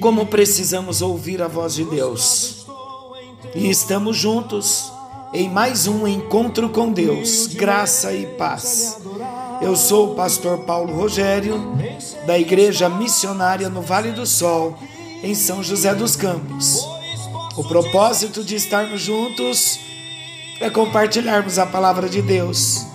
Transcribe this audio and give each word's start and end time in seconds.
Como 0.00 0.26
precisamos 0.26 1.02
ouvir 1.02 1.42
a 1.42 1.48
voz 1.48 1.74
de 1.74 1.84
Deus. 1.84 2.66
E 3.54 3.68
estamos 3.68 4.16
juntos 4.16 4.90
em 5.32 5.48
mais 5.48 5.86
um 5.86 6.06
encontro 6.06 6.70
com 6.70 6.90
Deus, 6.90 7.46
graça 7.46 8.12
e 8.12 8.26
paz. 8.26 8.98
Eu 9.60 9.76
sou 9.76 10.12
o 10.12 10.14
pastor 10.14 10.58
Paulo 10.60 10.94
Rogério, 10.94 11.76
da 12.26 12.38
Igreja 12.38 12.88
Missionária 12.88 13.68
no 13.68 13.82
Vale 13.82 14.12
do 14.12 14.26
Sol, 14.26 14.76
em 15.22 15.34
São 15.34 15.62
José 15.62 15.94
dos 15.94 16.16
Campos. 16.16 16.86
O 17.56 17.64
propósito 17.64 18.42
de 18.42 18.56
estarmos 18.56 19.00
juntos 19.00 19.78
é 20.60 20.70
compartilharmos 20.70 21.58
a 21.58 21.66
palavra 21.66 22.08
de 22.08 22.22
Deus 22.22 22.90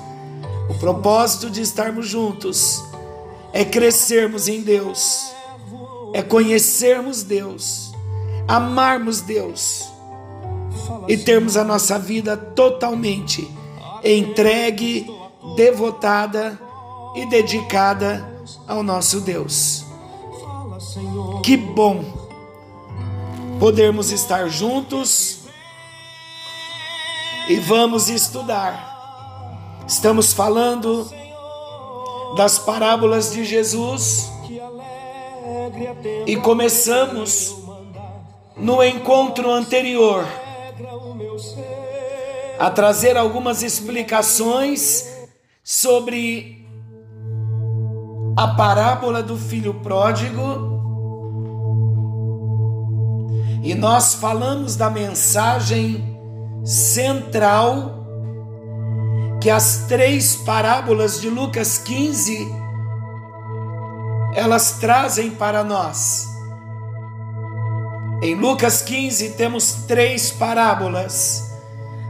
o 0.67 0.73
propósito 0.73 1.49
de 1.49 1.61
estarmos 1.61 2.07
juntos 2.07 2.83
é 3.53 3.63
crescermos 3.63 4.47
em 4.47 4.61
Deus, 4.61 5.31
é 6.15 6.21
conhecermos 6.21 7.23
Deus, 7.23 7.91
amarmos 8.47 9.19
Deus 9.19 9.83
e 11.09 11.17
termos 11.17 11.57
a 11.57 11.63
nossa 11.65 11.99
vida 11.99 12.37
totalmente 12.37 13.45
entregue, 14.01 15.05
devotada 15.57 16.57
e 17.17 17.25
dedicada 17.25 18.25
ao 18.65 18.81
nosso 18.81 19.19
Deus. 19.19 19.83
Que 21.43 21.57
bom 21.57 22.05
podermos 23.59 24.09
estar 24.09 24.47
juntos 24.47 25.39
e 27.49 27.57
vamos 27.57 28.07
estudar. 28.07 29.83
Estamos 29.85 30.31
falando 30.31 31.11
das 32.37 32.57
parábolas 32.57 33.33
de 33.33 33.43
Jesus 33.43 34.33
e 36.25 36.35
começamos 36.37 37.55
no 38.57 38.83
encontro 38.83 39.49
anterior 39.51 40.25
a 42.59 42.69
trazer 42.69 43.17
algumas 43.17 43.63
explicações 43.63 45.05
sobre 45.63 46.65
a 48.37 48.49
parábola 48.49 49.23
do 49.23 49.37
filho 49.37 49.73
pródigo. 49.75 50.75
E 53.63 53.73
nós 53.73 54.13
falamos 54.13 54.75
da 54.75 54.89
mensagem 54.89 56.03
central 56.63 58.05
que 59.41 59.49
as 59.49 59.85
três 59.87 60.35
parábolas 60.35 61.19
de 61.19 61.29
Lucas 61.29 61.77
15 61.77 62.64
elas 64.35 64.73
trazem 64.79 65.31
para 65.31 65.63
nós. 65.63 66.27
Em 68.21 68.35
Lucas 68.35 68.81
15 68.81 69.31
temos 69.31 69.85
três 69.87 70.31
parábolas: 70.31 71.43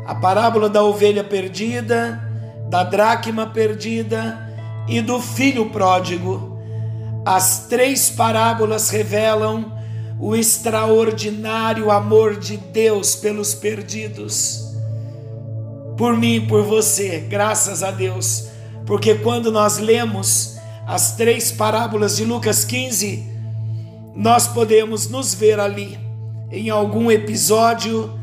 a 0.05 0.15
parábola 0.15 0.69
da 0.69 0.83
ovelha 0.83 1.23
perdida, 1.23 2.21
da 2.69 2.83
dracma 2.83 3.47
perdida 3.47 4.37
e 4.87 5.01
do 5.01 5.21
filho 5.21 5.69
pródigo. 5.69 6.59
As 7.25 7.67
três 7.67 8.09
parábolas 8.09 8.89
revelam 8.89 9.73
o 10.19 10.35
extraordinário 10.35 11.89
amor 11.89 12.37
de 12.37 12.57
Deus 12.57 13.15
pelos 13.15 13.53
perdidos 13.53 14.65
por 15.97 16.17
mim 16.17 16.35
e 16.35 16.41
por 16.41 16.63
você, 16.63 17.25
graças 17.29 17.81
a 17.81 17.91
Deus. 17.91 18.47
Porque 18.85 19.15
quando 19.15 19.51
nós 19.51 19.77
lemos 19.77 20.54
as 20.85 21.15
três 21.15 21.51
parábolas 21.51 22.17
de 22.17 22.25
Lucas 22.25 22.63
15, 22.63 23.25
nós 24.15 24.47
podemos 24.47 25.09
nos 25.09 25.33
ver 25.33 25.59
ali, 25.59 25.99
em 26.51 26.69
algum 26.69 27.11
episódio, 27.11 28.13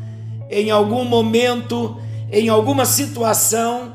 em 0.49 0.71
algum 0.71 1.03
momento, 1.03 1.97
em 2.31 2.49
alguma 2.49 2.85
situação, 2.85 3.93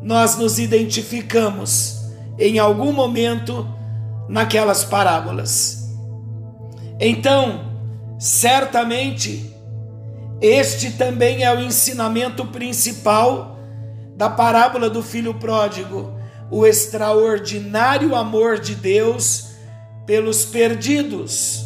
nós 0.00 0.36
nos 0.36 0.58
identificamos 0.58 2.02
em 2.38 2.58
algum 2.58 2.92
momento 2.92 3.68
naquelas 4.28 4.84
parábolas. 4.84 5.88
Então, 6.98 7.72
certamente, 8.18 9.54
este 10.40 10.92
também 10.92 11.44
é 11.44 11.54
o 11.54 11.60
ensinamento 11.60 12.46
principal 12.46 13.56
da 14.16 14.28
parábola 14.28 14.88
do 14.88 15.02
filho 15.02 15.34
pródigo, 15.34 16.12
o 16.52 16.66
extraordinário 16.66 18.14
amor 18.14 18.58
de 18.58 18.74
Deus 18.74 19.52
pelos 20.04 20.44
perdidos. 20.44 21.64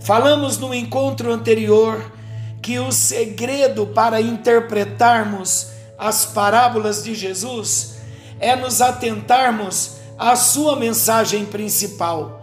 Falamos 0.00 0.58
no 0.58 0.74
encontro 0.74 1.32
anterior 1.32 2.12
que 2.60 2.78
o 2.78 2.92
segredo 2.92 3.86
para 3.86 4.20
interpretarmos 4.20 5.68
as 5.96 6.26
parábolas 6.26 7.02
de 7.02 7.14
Jesus 7.14 7.96
é 8.38 8.54
nos 8.54 8.82
atentarmos 8.82 9.96
à 10.18 10.36
sua 10.36 10.76
mensagem 10.76 11.46
principal. 11.46 12.42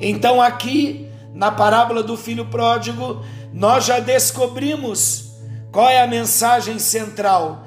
Então, 0.00 0.42
aqui, 0.42 1.08
na 1.32 1.52
parábola 1.52 2.02
do 2.02 2.16
filho 2.16 2.46
pródigo, 2.46 3.24
nós 3.52 3.84
já 3.84 4.00
descobrimos 4.00 5.36
qual 5.70 5.88
é 5.88 6.02
a 6.02 6.06
mensagem 6.08 6.80
central. 6.80 7.64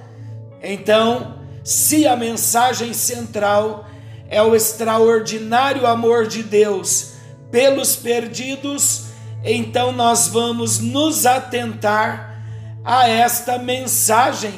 Então, 0.62 1.39
se 1.64 2.08
a 2.08 2.16
mensagem 2.16 2.94
central 2.94 3.86
é 4.30 4.42
o 4.42 4.56
extraordinário 4.56 5.86
amor 5.86 6.28
de 6.28 6.44
Deus 6.44 7.14
pelos 7.52 7.96
perdidos, 7.96 9.06
então 9.44 9.92
nós 9.92 10.28
vamos 10.28 10.80
nos 10.80 11.26
atentar 11.26 12.44
a 12.84 13.08
esta 13.08 13.58
mensagem 13.58 14.54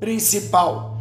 principal. 0.00 0.98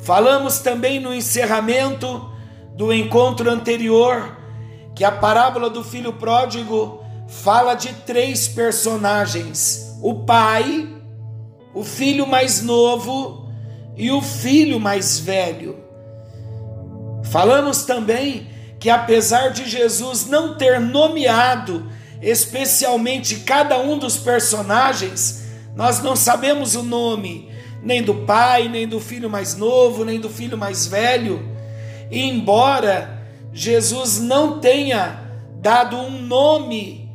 Falamos 0.00 0.58
também 0.58 1.00
no 1.00 1.14
encerramento 1.14 2.30
do 2.76 2.92
encontro 2.92 3.50
anterior 3.50 4.36
que 4.94 5.04
a 5.04 5.12
parábola 5.12 5.70
do 5.70 5.82
filho 5.82 6.12
pródigo 6.12 7.02
fala 7.28 7.74
de 7.74 7.92
três 7.92 8.48
personagens: 8.48 9.96
o 10.02 10.24
pai, 10.24 10.88
o 11.74 11.82
filho 11.82 12.26
mais 12.26 12.62
novo 12.62 13.41
e 13.96 14.10
o 14.10 14.20
filho 14.20 14.80
mais 14.80 15.18
velho. 15.18 15.78
Falamos 17.24 17.84
também 17.84 18.48
que, 18.78 18.90
apesar 18.90 19.50
de 19.50 19.68
Jesus 19.68 20.26
não 20.26 20.56
ter 20.56 20.80
nomeado 20.80 21.88
especialmente 22.20 23.40
cada 23.40 23.78
um 23.78 23.98
dos 23.98 24.16
personagens, 24.16 25.44
nós 25.74 26.02
não 26.02 26.14
sabemos 26.14 26.74
o 26.74 26.82
nome 26.82 27.50
nem 27.82 28.02
do 28.02 28.14
pai, 28.14 28.68
nem 28.68 28.86
do 28.86 29.00
filho 29.00 29.28
mais 29.28 29.56
novo, 29.56 30.04
nem 30.04 30.20
do 30.20 30.30
filho 30.30 30.56
mais 30.56 30.86
velho. 30.86 31.42
E 32.10 32.20
embora 32.20 33.20
Jesus 33.52 34.20
não 34.20 34.60
tenha 34.60 35.20
dado 35.56 35.96
um 35.96 36.22
nome 36.22 37.10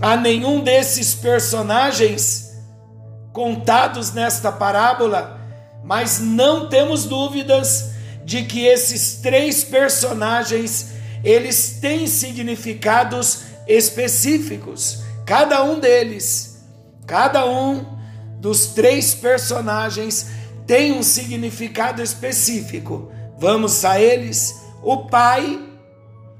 a 0.00 0.16
nenhum 0.16 0.60
desses 0.60 1.14
personagens 1.14 2.54
contados 3.32 4.12
nesta 4.12 4.50
parábola, 4.50 5.35
mas 5.86 6.18
não 6.18 6.68
temos 6.68 7.04
dúvidas 7.04 7.92
de 8.24 8.42
que 8.42 8.66
esses 8.66 9.20
três 9.22 9.62
personagens 9.62 10.88
eles 11.22 11.78
têm 11.80 12.08
significados 12.08 13.42
específicos, 13.68 15.02
cada 15.24 15.62
um 15.62 15.78
deles, 15.78 16.64
cada 17.06 17.46
um 17.46 17.86
dos 18.40 18.66
três 18.66 19.14
personagens 19.14 20.26
tem 20.66 20.92
um 20.92 21.04
significado 21.04 22.02
específico. 22.02 23.10
Vamos 23.38 23.84
a 23.84 24.00
eles. 24.00 24.54
O 24.82 25.06
pai 25.06 25.60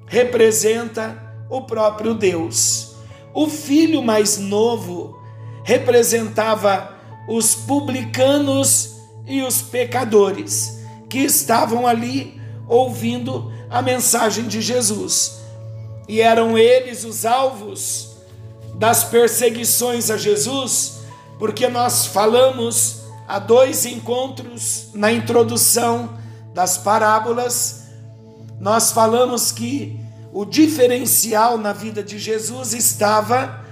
representa 0.06 1.16
o 1.48 1.62
próprio 1.62 2.14
Deus. 2.14 2.96
O 3.32 3.48
filho 3.48 4.02
mais 4.02 4.38
novo 4.38 5.16
representava 5.64 6.96
os 7.28 7.54
publicanos 7.54 8.95
e 9.26 9.42
os 9.42 9.60
pecadores, 9.60 10.78
que 11.08 11.18
estavam 11.18 11.86
ali 11.86 12.40
ouvindo 12.68 13.52
a 13.68 13.82
mensagem 13.82 14.46
de 14.46 14.60
Jesus. 14.60 15.38
E 16.08 16.20
eram 16.20 16.56
eles 16.56 17.04
os 17.04 17.26
alvos 17.26 18.16
das 18.74 19.04
perseguições 19.04 20.10
a 20.10 20.16
Jesus, 20.16 20.98
porque 21.38 21.66
nós 21.68 22.06
falamos 22.06 23.02
há 23.26 23.38
dois 23.38 23.84
encontros 23.84 24.88
na 24.94 25.12
introdução 25.12 26.10
das 26.54 26.78
parábolas, 26.78 27.84
nós 28.60 28.92
falamos 28.92 29.52
que 29.52 29.98
o 30.32 30.44
diferencial 30.44 31.58
na 31.58 31.72
vida 31.72 32.02
de 32.02 32.18
Jesus 32.18 32.72
estava 32.72 33.64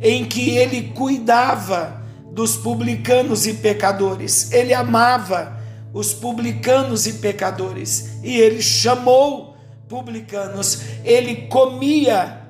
em 0.00 0.24
que 0.24 0.56
ele 0.56 0.92
cuidava 0.94 2.03
dos 2.34 2.56
publicanos 2.56 3.46
e 3.46 3.54
pecadores, 3.54 4.50
ele 4.50 4.74
amava 4.74 5.56
os 5.92 6.12
publicanos 6.12 7.06
e 7.06 7.12
pecadores 7.14 8.18
e 8.24 8.36
ele 8.36 8.60
chamou 8.60 9.56
publicanos, 9.88 10.80
ele 11.04 11.46
comia 11.46 12.42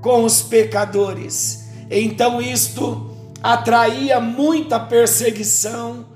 com 0.00 0.24
os 0.24 0.40
pecadores. 0.40 1.68
Então 1.90 2.40
isto 2.40 3.14
atraía 3.42 4.18
muita 4.18 4.80
perseguição, 4.80 6.06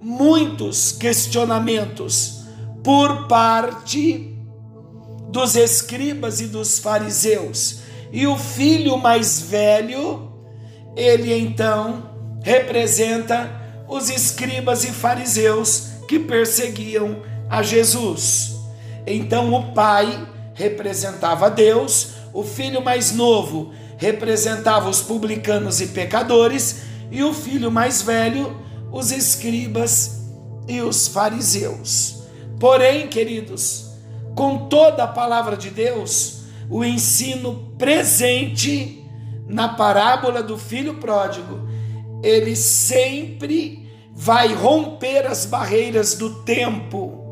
muitos 0.00 0.92
questionamentos 0.92 2.42
por 2.84 3.26
parte 3.26 4.38
dos 5.30 5.56
escribas 5.56 6.40
e 6.40 6.46
dos 6.46 6.78
fariseus. 6.78 7.80
E 8.12 8.24
o 8.24 8.36
filho 8.38 8.96
mais 8.96 9.40
velho, 9.40 10.30
ele 10.94 11.36
então 11.36 12.15
representa 12.46 13.50
os 13.88 14.08
escribas 14.08 14.84
e 14.84 14.92
fariseus 14.92 15.88
que 16.06 16.16
perseguiam 16.20 17.22
a 17.50 17.60
Jesus. 17.60 18.54
Então 19.04 19.52
o 19.52 19.72
pai 19.72 20.28
representava 20.54 21.50
Deus, 21.50 22.10
o 22.32 22.44
filho 22.44 22.80
mais 22.80 23.10
novo 23.10 23.72
representava 23.96 24.88
os 24.88 25.02
publicanos 25.02 25.80
e 25.80 25.88
pecadores, 25.88 26.82
e 27.10 27.20
o 27.24 27.34
filho 27.34 27.68
mais 27.68 28.02
velho, 28.02 28.56
os 28.92 29.10
escribas 29.10 30.20
e 30.68 30.80
os 30.80 31.08
fariseus. 31.08 32.22
Porém, 32.60 33.08
queridos, 33.08 33.90
com 34.36 34.68
toda 34.68 35.02
a 35.02 35.08
palavra 35.08 35.56
de 35.56 35.70
Deus, 35.70 36.42
o 36.70 36.84
ensino 36.84 37.72
presente 37.76 39.04
na 39.48 39.70
parábola 39.70 40.44
do 40.44 40.56
filho 40.56 40.94
pródigo, 40.94 41.74
ele 42.22 42.56
sempre 42.56 43.86
vai 44.12 44.54
romper 44.54 45.26
as 45.26 45.44
barreiras 45.44 46.14
do 46.14 46.42
tempo. 46.42 47.22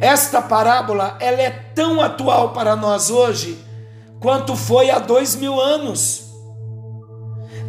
Esta 0.00 0.42
parábola 0.42 1.16
ela 1.20 1.40
é 1.40 1.50
tão 1.50 2.00
atual 2.00 2.52
para 2.52 2.74
nós 2.74 3.08
hoje 3.08 3.56
quanto 4.20 4.56
foi 4.56 4.90
há 4.90 4.98
dois 4.98 5.36
mil 5.36 5.60
anos. 5.60 6.24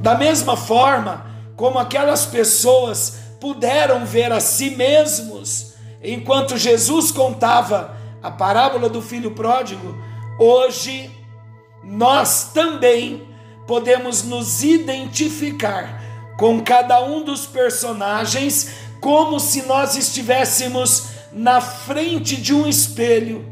Da 0.02 0.16
mesma 0.16 0.58
forma 0.58 1.28
como 1.56 1.78
aquelas 1.78 2.26
pessoas 2.26 3.18
puderam 3.40 4.06
ver 4.06 4.32
a 4.32 4.40
si 4.40 4.72
mesmos 4.72 5.74
enquanto 6.02 6.58
Jesus 6.58 7.12
contava 7.12 7.96
a 8.22 8.32
parábola 8.32 8.90
do 8.90 9.02
filho 9.02 9.32
pródigo, 9.32 9.96
hoje 10.40 11.12
nós 11.84 12.52
também 12.54 13.28
podemos 13.68 14.24
nos 14.24 14.64
identificar 14.64 16.02
com 16.44 16.62
cada 16.62 17.02
um 17.02 17.24
dos 17.24 17.46
personagens 17.46 18.72
como 19.00 19.40
se 19.40 19.62
nós 19.62 19.96
estivéssemos 19.96 21.06
na 21.32 21.62
frente 21.62 22.36
de 22.36 22.54
um 22.54 22.68
espelho 22.68 23.46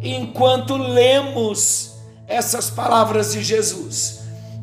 enquanto 0.00 0.74
lemos 0.78 1.92
essas 2.26 2.70
palavras 2.70 3.32
de 3.32 3.44
Jesus. 3.44 4.20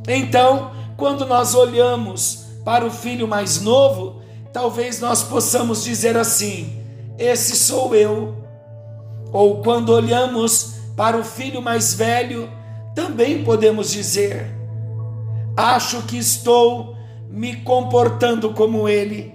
Então, 0.08 0.72
quando 0.98 1.28
nós 1.28 1.54
olhamos 1.54 2.46
para 2.66 2.84
o 2.84 2.90
filho 2.90 3.28
mais 3.28 3.62
novo, 3.62 4.20
talvez 4.52 5.00
nós 5.00 5.22
possamos 5.22 5.84
dizer 5.84 6.18
assim: 6.18 6.84
Esse 7.20 7.56
sou 7.56 7.94
eu. 7.94 8.36
Ou 9.32 9.62
quando 9.62 9.90
olhamos 9.90 10.74
para 10.98 11.16
o 11.16 11.24
filho 11.24 11.62
mais 11.62 11.94
velho, 11.94 12.50
também 12.96 13.44
podemos 13.44 13.92
dizer: 13.92 14.50
Acho 15.56 16.02
que 16.02 16.18
estou 16.18 16.98
me 17.30 17.58
comportando 17.58 18.54
como 18.54 18.90
ele. 18.90 19.34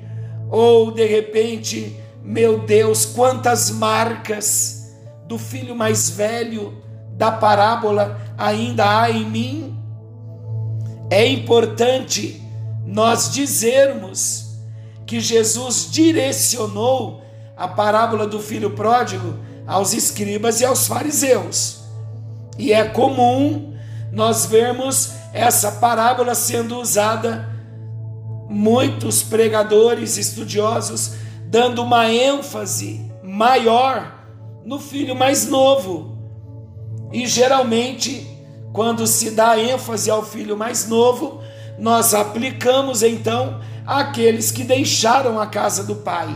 Ou 0.50 0.90
de 0.90 1.06
repente, 1.06 1.96
meu 2.22 2.60
Deus, 2.60 3.06
quantas 3.06 3.70
marcas 3.70 4.94
do 5.26 5.38
filho 5.38 5.74
mais 5.74 6.10
velho 6.10 6.82
da 7.12 7.30
parábola 7.30 8.20
ainda 8.36 9.02
há 9.02 9.10
em 9.10 9.24
mim? 9.24 9.78
É 11.10 11.26
importante 11.26 12.42
nós 12.84 13.30
dizermos 13.32 14.58
que 15.06 15.20
Jesus 15.20 15.88
direcionou 15.90 17.22
a 17.56 17.68
parábola 17.68 18.26
do 18.26 18.40
filho 18.40 18.70
pródigo 18.70 19.38
aos 19.66 19.92
escribas 19.92 20.60
e 20.60 20.64
aos 20.64 20.86
fariseus. 20.86 21.84
E 22.58 22.72
é 22.72 22.84
comum 22.84 23.74
nós 24.12 24.46
vermos 24.46 25.12
essa 25.32 25.72
parábola 25.72 26.34
sendo 26.34 26.78
usada 26.78 27.53
muitos 28.48 29.22
pregadores 29.22 30.16
estudiosos 30.16 31.14
dando 31.46 31.82
uma 31.82 32.10
ênfase 32.10 33.10
maior 33.22 34.12
no 34.64 34.78
filho 34.78 35.14
mais 35.14 35.46
novo. 35.46 36.18
E 37.12 37.26
geralmente, 37.26 38.26
quando 38.72 39.06
se 39.06 39.30
dá 39.30 39.58
ênfase 39.58 40.10
ao 40.10 40.24
filho 40.24 40.56
mais 40.56 40.88
novo, 40.88 41.40
nós 41.78 42.14
aplicamos 42.14 43.02
então 43.02 43.60
aqueles 43.86 44.50
que 44.50 44.64
deixaram 44.64 45.40
a 45.40 45.46
casa 45.46 45.84
do 45.84 45.96
pai. 45.96 46.28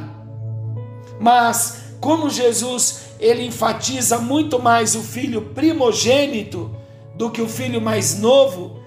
Mas 1.20 1.82
como 2.00 2.31
Jesus 2.31 3.08
ele 3.19 3.44
enfatiza 3.44 4.19
muito 4.19 4.61
mais 4.61 4.94
o 4.94 5.00
filho 5.00 5.42
primogênito 5.54 6.71
do 7.16 7.30
que 7.30 7.42
o 7.42 7.49
filho 7.49 7.80
mais 7.80 8.18
novo, 8.18 8.78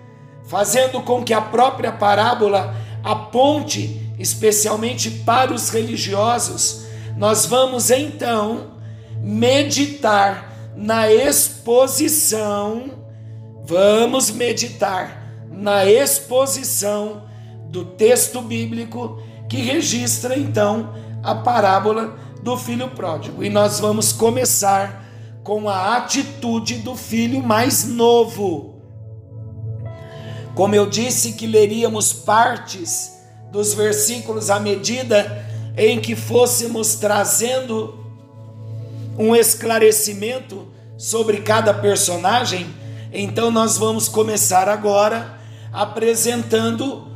fazendo 0.46 1.02
com 1.02 1.24
que 1.24 1.34
a 1.34 1.42
própria 1.42 1.92
parábola 1.92 2.74
aponte 3.04 4.02
especialmente 4.22 5.10
para 5.10 5.54
os 5.54 5.70
religiosos, 5.70 6.86
nós 7.18 7.46
vamos 7.46 7.90
então 7.90 8.72
meditar 9.20 10.52
na 10.76 11.12
exposição, 11.12 12.92
vamos 13.64 14.32
meditar 14.32 15.22
na 15.52 15.86
exposição 15.86 17.24
do 17.70 17.86
texto 17.86 18.42
bíblico 18.42 19.22
que 19.50 19.58
registra 19.58 20.38
então 20.38 20.94
a 21.24 21.36
parábola 21.36 22.16
do 22.42 22.58
filho 22.58 22.90
pródigo. 22.90 23.44
E 23.44 23.50
nós 23.50 23.80
vamos 23.80 24.12
começar 24.12 25.06
com 25.44 25.70
a 25.70 25.98
atitude 25.98 26.76
do 26.76 26.96
filho 26.96 27.42
mais 27.42 27.86
novo. 27.86 28.71
Como 30.56 30.76
eu 30.76 30.86
disse 30.86 31.34
que 31.34 31.48
leríamos 31.48 32.12
partes 32.12 33.20
dos 33.52 33.74
versículos 33.74 34.50
à 34.50 34.60
medida 34.60 35.46
em 35.78 36.00
que 36.00 36.16
fôssemos 36.16 36.96
trazendo 36.96 37.98
um 39.18 39.36
esclarecimento 39.36 40.68
sobre 40.98 41.42
cada 41.42 41.74
personagem, 41.74 42.68
então 43.14 43.50
nós 43.50 43.78
vamos 43.78 44.08
começar 44.08 44.68
agora 44.68 45.38
apresentando 45.72 47.08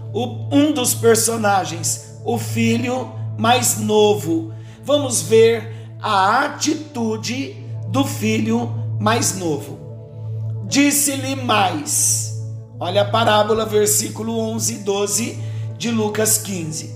um 0.52 0.72
dos 0.72 0.94
personagens, 0.94 2.20
o 2.24 2.38
filho 2.38 3.12
mais 3.38 3.78
novo. 3.78 4.54
Vamos 4.84 5.22
ver 5.22 5.74
a 6.02 6.46
atitude 6.46 7.56
do 7.90 8.06
filho 8.06 8.72
mais 9.00 9.38
novo. 9.38 9.80
Disse-lhe 10.68 11.36
mais 11.36 12.25
Olha 12.78 13.04
a 13.04 13.06
parábola, 13.06 13.66
versículo 13.66 14.38
11 14.38 14.74
e 14.74 14.78
12 14.80 15.40
de 15.78 15.92
Lucas 15.92 16.38
15. 16.40 16.94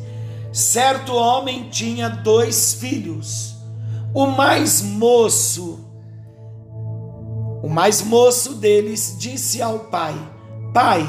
Certo 0.51 1.13
homem 1.13 1.69
tinha 1.69 2.09
dois 2.09 2.73
filhos. 2.73 3.55
O 4.13 4.25
mais 4.25 4.81
moço, 4.81 5.79
o 7.63 7.69
mais 7.69 8.01
moço 8.01 8.55
deles 8.55 9.15
disse 9.17 9.61
ao 9.61 9.79
pai: 9.79 10.15
Pai, 10.73 11.07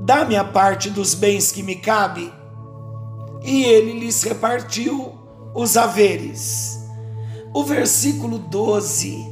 dá-me 0.00 0.34
a 0.34 0.44
parte 0.44 0.88
dos 0.88 1.12
bens 1.12 1.52
que 1.52 1.62
me 1.62 1.76
cabe. 1.76 2.32
E 3.42 3.64
ele 3.64 4.00
lhes 4.00 4.22
repartiu 4.22 5.12
os 5.54 5.76
haveres. 5.76 6.78
O 7.52 7.62
versículo 7.64 8.38
12 8.38 9.26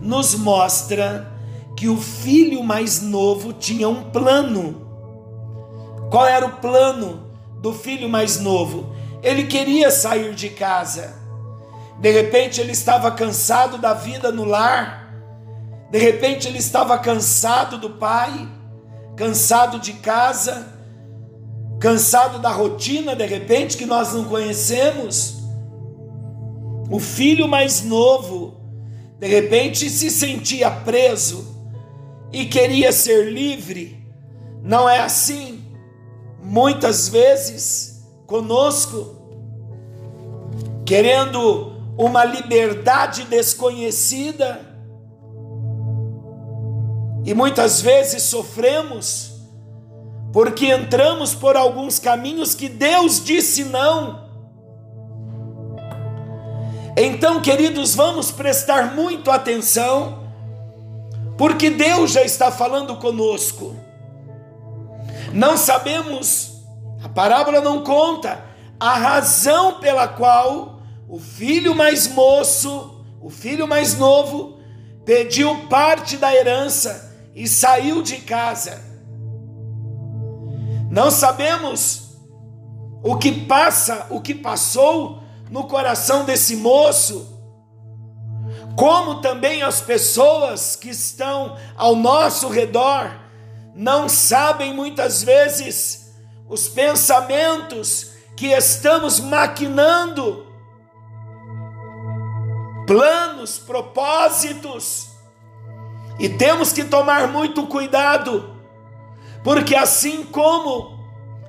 nos 0.00 0.34
mostra 0.34 1.37
que 1.78 1.88
o 1.88 1.96
filho 1.96 2.60
mais 2.64 3.00
novo 3.00 3.52
tinha 3.52 3.88
um 3.88 4.10
plano. 4.10 4.84
Qual 6.10 6.26
era 6.26 6.44
o 6.44 6.56
plano 6.56 7.30
do 7.62 7.72
filho 7.72 8.08
mais 8.08 8.40
novo? 8.40 8.96
Ele 9.22 9.44
queria 9.44 9.88
sair 9.88 10.34
de 10.34 10.48
casa. 10.48 11.14
De 12.00 12.10
repente 12.10 12.60
ele 12.60 12.72
estava 12.72 13.12
cansado 13.12 13.78
da 13.78 13.94
vida 13.94 14.32
no 14.32 14.44
lar. 14.44 15.14
De 15.88 15.98
repente 16.00 16.48
ele 16.48 16.58
estava 16.58 16.98
cansado 16.98 17.78
do 17.78 17.90
pai, 17.90 18.48
cansado 19.14 19.78
de 19.78 19.92
casa, 19.92 20.66
cansado 21.78 22.40
da 22.40 22.50
rotina, 22.50 23.14
de 23.14 23.24
repente 23.24 23.76
que 23.76 23.86
nós 23.86 24.12
não 24.12 24.24
conhecemos. 24.24 25.44
O 26.90 26.98
filho 26.98 27.46
mais 27.46 27.84
novo, 27.84 28.56
de 29.20 29.28
repente 29.28 29.88
se 29.88 30.10
sentia 30.10 30.72
preso 30.72 31.56
e 32.32 32.46
queria 32.46 32.92
ser 32.92 33.32
livre. 33.32 34.04
Não 34.62 34.88
é 34.88 35.00
assim? 35.00 35.64
Muitas 36.42 37.08
vezes 37.08 38.06
conosco, 38.26 39.16
querendo 40.84 41.72
uma 41.96 42.24
liberdade 42.24 43.24
desconhecida, 43.24 44.60
e 47.24 47.34
muitas 47.34 47.80
vezes 47.80 48.22
sofremos 48.22 49.38
porque 50.32 50.66
entramos 50.66 51.34
por 51.34 51.56
alguns 51.56 51.98
caminhos 51.98 52.54
que 52.54 52.68
Deus 52.68 53.22
disse 53.22 53.64
não. 53.64 54.28
Então, 56.96 57.40
queridos, 57.40 57.94
vamos 57.94 58.30
prestar 58.30 58.94
muito 58.94 59.30
atenção, 59.30 60.27
porque 61.38 61.70
Deus 61.70 62.10
já 62.10 62.22
está 62.24 62.50
falando 62.50 62.96
conosco. 62.96 63.76
Não 65.32 65.56
sabemos, 65.56 66.64
a 67.02 67.08
parábola 67.08 67.60
não 67.60 67.84
conta 67.84 68.44
a 68.80 68.94
razão 68.94 69.78
pela 69.78 70.08
qual 70.08 70.80
o 71.08 71.18
filho 71.18 71.74
mais 71.76 72.08
moço, 72.08 73.04
o 73.20 73.30
filho 73.30 73.68
mais 73.68 73.96
novo, 73.96 74.58
pediu 75.04 75.68
parte 75.68 76.16
da 76.16 76.34
herança 76.34 77.16
e 77.34 77.46
saiu 77.46 78.02
de 78.02 78.16
casa. 78.16 78.82
Não 80.90 81.10
sabemos 81.10 82.16
o 83.02 83.16
que 83.16 83.30
passa, 83.46 84.06
o 84.10 84.20
que 84.20 84.34
passou 84.34 85.22
no 85.50 85.64
coração 85.64 86.24
desse 86.24 86.56
moço, 86.56 87.37
como 88.78 89.16
também 89.16 89.60
as 89.60 89.80
pessoas 89.80 90.76
que 90.76 90.90
estão 90.90 91.56
ao 91.76 91.96
nosso 91.96 92.46
redor 92.46 93.10
não 93.74 94.08
sabem 94.08 94.72
muitas 94.72 95.20
vezes 95.20 96.14
os 96.48 96.68
pensamentos 96.68 98.12
que 98.36 98.46
estamos 98.46 99.18
maquinando. 99.18 100.46
Planos, 102.86 103.58
propósitos, 103.58 105.08
e 106.20 106.28
temos 106.28 106.72
que 106.72 106.84
tomar 106.84 107.26
muito 107.26 107.66
cuidado, 107.66 108.54
porque 109.42 109.74
assim 109.74 110.22
como 110.22 111.04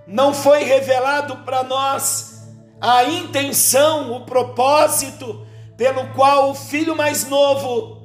não 0.08 0.34
foi 0.34 0.64
revelado 0.64 1.38
para 1.46 1.62
nós 1.62 2.50
a 2.82 3.04
intenção, 3.04 4.14
o 4.14 4.26
propósito 4.26 5.48
pelo 5.80 6.08
qual 6.08 6.52
o 6.52 6.54
filho 6.54 6.94
mais 6.94 7.26
novo 7.26 8.02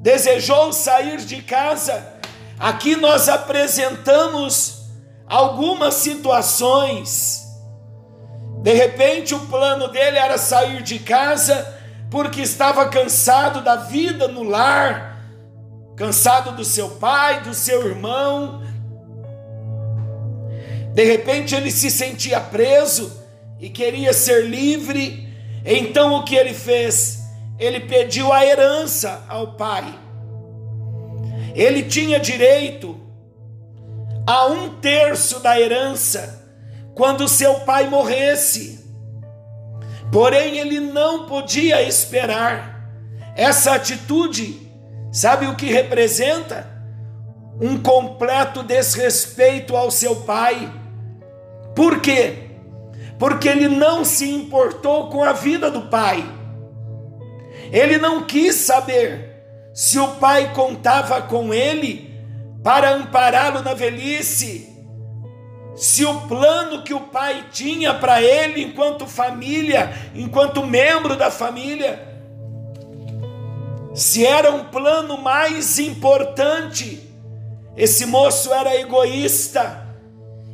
desejou 0.00 0.72
sair 0.72 1.18
de 1.18 1.42
casa, 1.42 2.14
aqui 2.58 2.96
nós 2.96 3.28
apresentamos 3.28 4.86
algumas 5.26 5.96
situações. 5.96 7.44
De 8.62 8.72
repente, 8.72 9.34
o 9.34 9.40
plano 9.40 9.88
dele 9.88 10.16
era 10.16 10.38
sair 10.38 10.82
de 10.82 10.98
casa 10.98 11.78
porque 12.10 12.40
estava 12.40 12.88
cansado 12.88 13.60
da 13.60 13.76
vida 13.76 14.26
no 14.26 14.42
lar, 14.42 15.22
cansado 15.96 16.52
do 16.52 16.64
seu 16.64 16.88
pai, 16.92 17.42
do 17.42 17.52
seu 17.52 17.86
irmão. 17.86 18.62
De 20.94 21.04
repente 21.04 21.54
ele 21.54 21.70
se 21.70 21.90
sentia 21.90 22.40
preso 22.40 23.22
e 23.60 23.68
queria 23.68 24.14
ser 24.14 24.46
livre. 24.46 25.23
Então 25.64 26.14
o 26.14 26.24
que 26.24 26.34
ele 26.34 26.52
fez? 26.52 27.24
Ele 27.58 27.80
pediu 27.80 28.32
a 28.32 28.44
herança 28.44 29.24
ao 29.28 29.52
pai. 29.52 29.98
Ele 31.54 31.84
tinha 31.84 32.18
direito 32.18 33.00
a 34.26 34.46
um 34.46 34.80
terço 34.80 35.40
da 35.40 35.58
herança 35.58 36.42
quando 36.94 37.28
seu 37.28 37.60
pai 37.60 37.88
morresse. 37.88 38.84
Porém, 40.12 40.58
ele 40.58 40.80
não 40.80 41.26
podia 41.26 41.82
esperar. 41.82 42.88
Essa 43.36 43.74
atitude, 43.74 44.70
sabe 45.10 45.46
o 45.46 45.56
que 45.56 45.66
representa? 45.66 46.72
Um 47.60 47.78
completo 47.80 48.62
desrespeito 48.62 49.76
ao 49.76 49.90
seu 49.90 50.16
pai. 50.16 50.72
Por 51.74 52.00
quê? 52.00 52.43
Porque 53.18 53.48
ele 53.48 53.68
não 53.68 54.04
se 54.04 54.28
importou 54.28 55.08
com 55.08 55.22
a 55.22 55.32
vida 55.32 55.70
do 55.70 55.82
pai. 55.82 56.24
Ele 57.70 57.98
não 57.98 58.24
quis 58.24 58.54
saber 58.56 59.42
se 59.72 59.98
o 59.98 60.08
pai 60.16 60.52
contava 60.52 61.22
com 61.22 61.52
ele 61.52 62.12
para 62.62 62.90
ampará-lo 62.90 63.62
na 63.62 63.74
velhice 63.74 64.74
se 65.74 66.04
o 66.04 66.20
plano 66.22 66.82
que 66.82 66.94
o 66.94 67.00
pai 67.00 67.46
tinha 67.50 67.92
para 67.94 68.22
ele 68.22 68.62
enquanto 68.62 69.06
família, 69.06 69.92
enquanto 70.14 70.64
membro 70.64 71.16
da 71.16 71.30
família, 71.30 72.14
se 73.92 74.24
era 74.24 74.52
um 74.52 74.64
plano 74.64 75.18
mais 75.18 75.78
importante, 75.78 77.10
esse 77.76 78.06
moço 78.06 78.52
era 78.52 78.76
egoísta, 78.76 79.83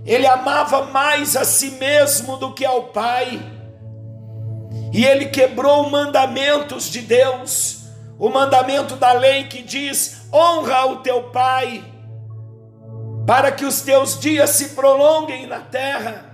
ele 0.04 0.26
amava 0.26 0.87
mais 0.87 1.37
a 1.37 1.45
si 1.45 1.73
mesmo 1.73 2.37
do 2.37 2.52
que 2.52 2.64
ao 2.64 2.85
pai, 2.85 3.40
e 4.92 5.04
ele 5.04 5.26
quebrou 5.26 5.88
mandamentos 5.88 6.90
de 6.90 7.00
Deus, 7.00 7.83
o 8.19 8.28
mandamento 8.28 8.97
da 8.97 9.12
lei 9.12 9.45
que 9.45 9.62
diz: 9.62 10.23
honra 10.33 10.87
o 10.87 10.97
teu 10.97 11.25
pai 11.25 11.85
para 13.26 13.52
que 13.52 13.64
os 13.64 13.83
teus 13.83 14.19
dias 14.19 14.50
se 14.50 14.71
prolonguem 14.71 15.47
na 15.47 15.61
terra. 15.61 16.26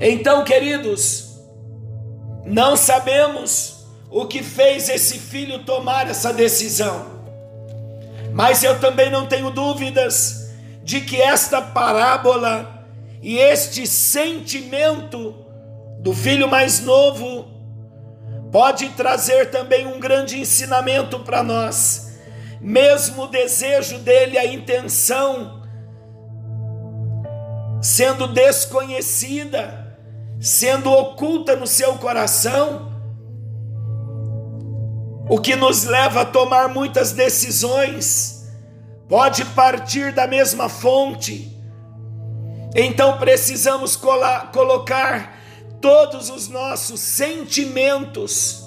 Então, 0.00 0.44
queridos, 0.44 1.40
não 2.44 2.76
sabemos 2.76 3.86
o 4.10 4.26
que 4.26 4.42
fez 4.42 4.88
esse 4.88 5.18
filho 5.18 5.64
tomar 5.64 6.08
essa 6.08 6.32
decisão, 6.32 7.06
mas 8.32 8.62
eu 8.62 8.78
também 8.78 9.10
não 9.10 9.26
tenho 9.26 9.50
dúvidas 9.50 10.47
de 10.88 11.02
que 11.02 11.20
esta 11.20 11.60
parábola 11.60 12.86
e 13.20 13.36
este 13.36 13.86
sentimento 13.86 15.34
do 16.00 16.14
filho 16.14 16.48
mais 16.48 16.80
novo 16.80 17.46
pode 18.50 18.88
trazer 18.90 19.50
também 19.50 19.86
um 19.86 20.00
grande 20.00 20.40
ensinamento 20.40 21.20
para 21.20 21.42
nós. 21.42 22.16
Mesmo 22.58 23.24
o 23.24 23.26
desejo 23.26 23.98
dele, 23.98 24.38
a 24.38 24.46
intenção, 24.46 25.62
sendo 27.82 28.26
desconhecida, 28.26 29.94
sendo 30.40 30.90
oculta 30.90 31.54
no 31.54 31.66
seu 31.66 31.98
coração, 31.98 32.90
o 35.28 35.38
que 35.38 35.54
nos 35.54 35.84
leva 35.84 36.22
a 36.22 36.24
tomar 36.24 36.70
muitas 36.70 37.12
decisões, 37.12 38.37
pode 39.08 39.44
partir 39.46 40.12
da 40.12 40.26
mesma 40.26 40.68
fonte. 40.68 41.56
Então 42.74 43.18
precisamos 43.18 43.96
colocar 43.96 45.36
todos 45.80 46.28
os 46.28 46.48
nossos 46.48 47.00
sentimentos, 47.00 48.62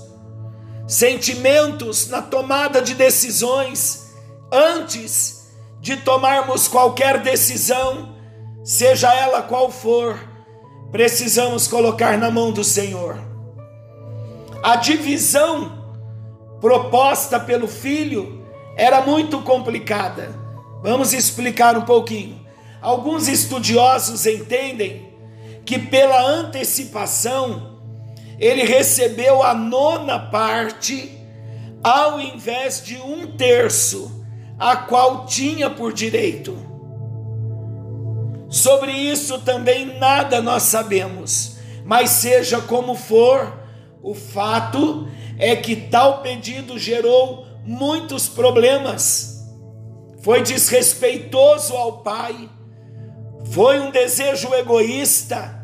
sentimentos 0.87 2.07
na 2.07 2.21
tomada 2.21 2.81
de 2.81 2.95
decisões, 2.95 4.11
antes 4.51 5.51
de 5.79 5.97
tomarmos 5.97 6.67
qualquer 6.67 7.19
decisão, 7.19 8.15
seja 8.63 9.13
ela 9.13 9.41
qual 9.41 9.71
for, 9.71 10.19
precisamos 10.91 11.67
colocar 11.67 12.17
na 12.17 12.29
mão 12.29 12.51
do 12.51 12.63
Senhor. 12.63 13.19
A 14.63 14.75
divisão 14.75 15.79
proposta 16.59 17.39
pelo 17.39 17.67
filho 17.67 18.40
era 18.75 19.01
muito 19.01 19.41
complicada. 19.41 20.33
Vamos 20.81 21.13
explicar 21.13 21.77
um 21.77 21.83
pouquinho. 21.83 22.39
Alguns 22.81 23.27
estudiosos 23.27 24.25
entendem 24.25 25.09
que 25.65 25.77
pela 25.77 26.21
antecipação 26.21 27.79
ele 28.39 28.63
recebeu 28.63 29.43
a 29.43 29.53
nona 29.53 30.17
parte, 30.17 31.15
ao 31.83 32.19
invés 32.19 32.83
de 32.83 32.97
um 32.97 33.27
terço, 33.37 34.25
a 34.57 34.75
qual 34.75 35.27
tinha 35.27 35.69
por 35.69 35.93
direito. 35.93 36.57
Sobre 38.49 38.91
isso 38.91 39.39
também 39.39 39.97
nada 39.99 40.41
nós 40.41 40.63
sabemos, 40.63 41.57
Mas 41.85 42.11
seja 42.11 42.61
como 42.61 42.95
for, 42.95 43.59
o 44.03 44.13
fato 44.13 45.07
é 45.37 45.55
que 45.55 45.75
tal 45.75 46.21
pedido 46.21 46.77
gerou 46.77 47.45
muitos 47.65 48.27
problemas. 48.27 49.47
Foi 50.21 50.41
desrespeitoso 50.41 51.75
ao 51.75 52.03
pai, 52.03 52.49
foi 53.51 53.79
um 53.79 53.89
desejo 53.89 54.53
egoísta, 54.53 55.59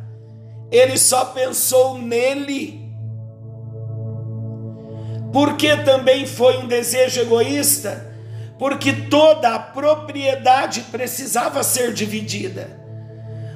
ele 0.72 0.98
só 0.98 1.26
pensou 1.26 1.98
nele. 2.00 2.88
Por 5.32 5.56
que 5.58 5.76
também 5.84 6.26
foi 6.26 6.58
um 6.58 6.68
desejo 6.68 7.22
egoísta? 7.22 8.16
Porque 8.58 8.92
toda 8.92 9.54
a 9.54 9.60
propriedade 9.60 10.82
precisava 10.92 11.62
ser 11.64 11.94
dividida. 11.94 12.78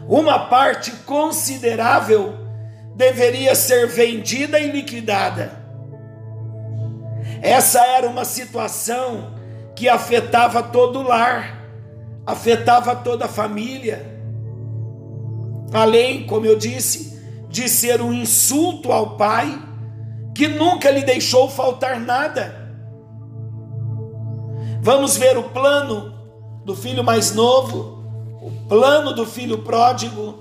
Uma 0.07 0.47
parte 0.47 0.91
considerável 1.05 2.37
deveria 2.95 3.55
ser 3.55 3.87
vendida 3.87 4.59
e 4.59 4.71
liquidada. 4.71 5.60
Essa 7.41 7.83
era 7.85 8.07
uma 8.07 8.23
situação 8.23 9.33
que 9.75 9.89
afetava 9.89 10.61
todo 10.61 10.99
o 10.99 11.03
lar, 11.03 11.59
afetava 12.25 12.95
toda 12.95 13.25
a 13.25 13.27
família. 13.27 14.05
Além, 15.73 16.27
como 16.27 16.45
eu 16.45 16.55
disse, 16.55 17.19
de 17.49 17.67
ser 17.67 17.99
um 18.01 18.13
insulto 18.13 18.91
ao 18.91 19.17
pai, 19.17 19.59
que 20.35 20.47
nunca 20.47 20.91
lhe 20.91 21.01
deixou 21.01 21.49
faltar 21.49 21.99
nada. 21.99 22.61
Vamos 24.81 25.17
ver 25.17 25.37
o 25.37 25.43
plano 25.43 26.13
do 26.63 26.75
filho 26.75 27.03
mais 27.03 27.33
novo, 27.33 28.03
o 28.41 28.51
plano 28.67 29.13
do 29.13 29.25
filho 29.25 29.59
pródigo, 29.59 30.39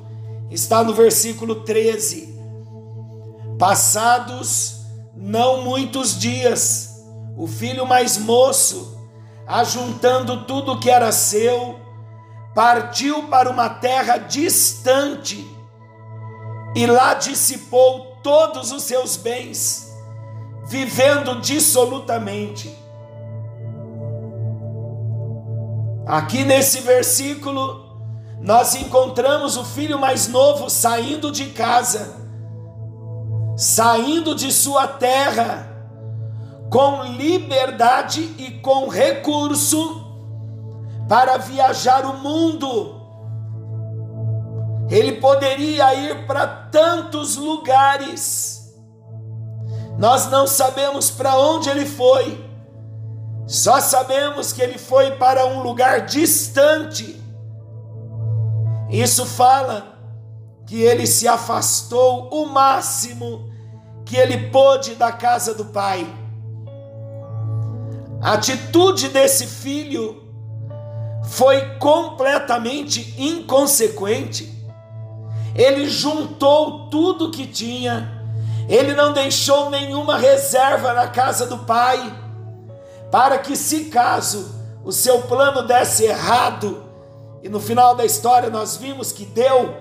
está 0.50 0.84
no 0.84 0.92
versículo 0.92 1.56
13. 1.56 2.38
Passados 3.58 4.80
não 5.14 5.62
muitos 5.62 6.18
dias, 6.18 6.89
o 7.36 7.46
filho 7.46 7.86
mais 7.86 8.18
moço, 8.18 8.98
ajuntando 9.46 10.44
tudo 10.44 10.78
que 10.78 10.90
era 10.90 11.10
seu, 11.12 11.78
partiu 12.54 13.28
para 13.28 13.48
uma 13.50 13.68
terra 13.68 14.18
distante 14.18 15.46
e 16.74 16.86
lá 16.86 17.14
dissipou 17.14 18.18
todos 18.22 18.72
os 18.72 18.82
seus 18.82 19.16
bens, 19.16 19.90
vivendo 20.66 21.40
dissolutamente. 21.40 22.76
Aqui 26.06 26.44
nesse 26.44 26.80
versículo, 26.80 27.88
nós 28.40 28.74
encontramos 28.74 29.56
o 29.56 29.64
filho 29.64 29.98
mais 29.98 30.28
novo 30.28 30.68
saindo 30.68 31.30
de 31.30 31.46
casa 31.46 32.20
saindo 33.60 34.34
de 34.34 34.50
sua 34.50 34.88
terra 34.88 35.69
com 36.70 37.02
liberdade 37.02 38.22
e 38.38 38.60
com 38.60 38.88
recurso 38.88 40.06
para 41.08 41.36
viajar 41.36 42.06
o 42.06 42.18
mundo. 42.18 43.00
Ele 44.88 45.14
poderia 45.20 45.92
ir 45.94 46.26
para 46.26 46.46
tantos 46.46 47.36
lugares. 47.36 48.72
Nós 49.98 50.30
não 50.30 50.46
sabemos 50.46 51.10
para 51.10 51.36
onde 51.36 51.68
ele 51.68 51.84
foi. 51.84 52.48
Só 53.46 53.80
sabemos 53.80 54.52
que 54.52 54.62
ele 54.62 54.78
foi 54.78 55.10
para 55.16 55.46
um 55.46 55.62
lugar 55.62 56.06
distante. 56.06 57.20
Isso 58.88 59.26
fala 59.26 59.98
que 60.66 60.80
ele 60.80 61.06
se 61.06 61.26
afastou 61.26 62.28
o 62.32 62.46
máximo 62.46 63.50
que 64.04 64.16
ele 64.16 64.50
pôde 64.50 64.94
da 64.94 65.10
casa 65.10 65.52
do 65.52 65.64
pai. 65.66 66.19
A 68.22 68.34
atitude 68.34 69.08
desse 69.08 69.46
filho 69.46 70.22
foi 71.24 71.76
completamente 71.78 73.14
inconsequente. 73.18 74.52
Ele 75.54 75.88
juntou 75.88 76.90
tudo 76.90 77.30
que 77.30 77.46
tinha, 77.46 78.20
ele 78.68 78.94
não 78.94 79.12
deixou 79.12 79.70
nenhuma 79.70 80.16
reserva 80.16 80.92
na 80.92 81.08
casa 81.08 81.46
do 81.46 81.58
pai, 81.58 82.14
para 83.10 83.38
que, 83.38 83.56
se 83.56 83.86
caso 83.86 84.54
o 84.84 84.92
seu 84.92 85.22
plano 85.22 85.62
desse 85.62 86.04
errado, 86.04 86.84
e 87.42 87.48
no 87.48 87.58
final 87.58 87.94
da 87.94 88.04
história 88.04 88.50
nós 88.50 88.76
vimos 88.76 89.12
que 89.12 89.24
deu, 89.24 89.74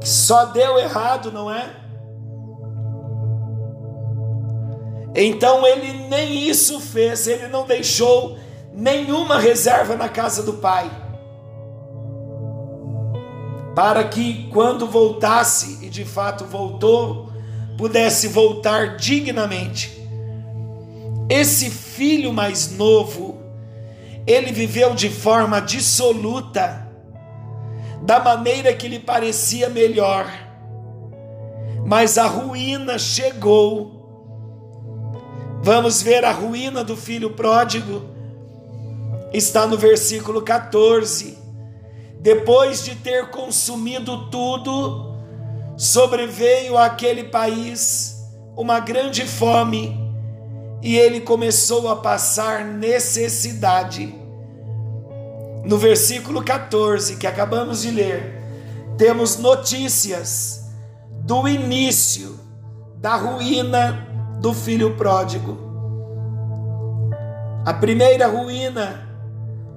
que 0.00 0.08
só 0.08 0.46
deu 0.46 0.78
errado, 0.78 1.30
não 1.30 1.50
é? 1.50 1.83
Então 5.14 5.64
ele 5.64 5.92
nem 6.08 6.48
isso 6.48 6.80
fez, 6.80 7.26
ele 7.28 7.46
não 7.46 7.64
deixou 7.64 8.36
nenhuma 8.72 9.38
reserva 9.38 9.94
na 9.94 10.08
casa 10.08 10.42
do 10.42 10.54
pai. 10.54 10.90
Para 13.76 14.04
que 14.04 14.48
quando 14.50 14.86
voltasse, 14.88 15.84
e 15.84 15.88
de 15.88 16.04
fato 16.04 16.44
voltou, 16.44 17.28
pudesse 17.78 18.26
voltar 18.28 18.96
dignamente. 18.96 20.02
Esse 21.28 21.70
filho 21.70 22.32
mais 22.32 22.72
novo, 22.72 23.38
ele 24.26 24.52
viveu 24.52 24.94
de 24.94 25.08
forma 25.08 25.60
dissoluta, 25.60 26.88
da 28.02 28.18
maneira 28.18 28.74
que 28.74 28.86
lhe 28.86 28.98
parecia 28.98 29.68
melhor, 29.70 30.26
mas 31.86 32.18
a 32.18 32.26
ruína 32.26 32.98
chegou 32.98 34.03
Vamos 35.64 36.02
ver 36.02 36.26
a 36.26 36.30
ruína 36.30 36.84
do 36.84 36.94
filho 36.94 37.30
pródigo. 37.30 38.02
Está 39.32 39.66
no 39.66 39.78
versículo 39.78 40.42
14. 40.42 41.38
Depois 42.20 42.84
de 42.84 42.94
ter 42.96 43.30
consumido 43.30 44.28
tudo, 44.28 45.16
sobreveio 45.74 46.76
àquele 46.76 47.24
país 47.24 48.14
uma 48.54 48.78
grande 48.78 49.24
fome 49.24 49.98
e 50.82 50.98
ele 50.98 51.22
começou 51.22 51.88
a 51.88 51.96
passar 51.96 52.62
necessidade. 52.62 54.14
No 55.64 55.78
versículo 55.78 56.44
14 56.44 57.16
que 57.16 57.26
acabamos 57.26 57.80
de 57.80 57.90
ler, 57.90 58.38
temos 58.98 59.38
notícias 59.38 60.62
do 61.22 61.48
início 61.48 62.38
da 62.98 63.16
ruína 63.16 64.13
do 64.44 64.52
filho 64.52 64.94
pródigo. 64.94 65.56
A 67.64 67.72
primeira 67.72 68.26
ruína, 68.26 69.08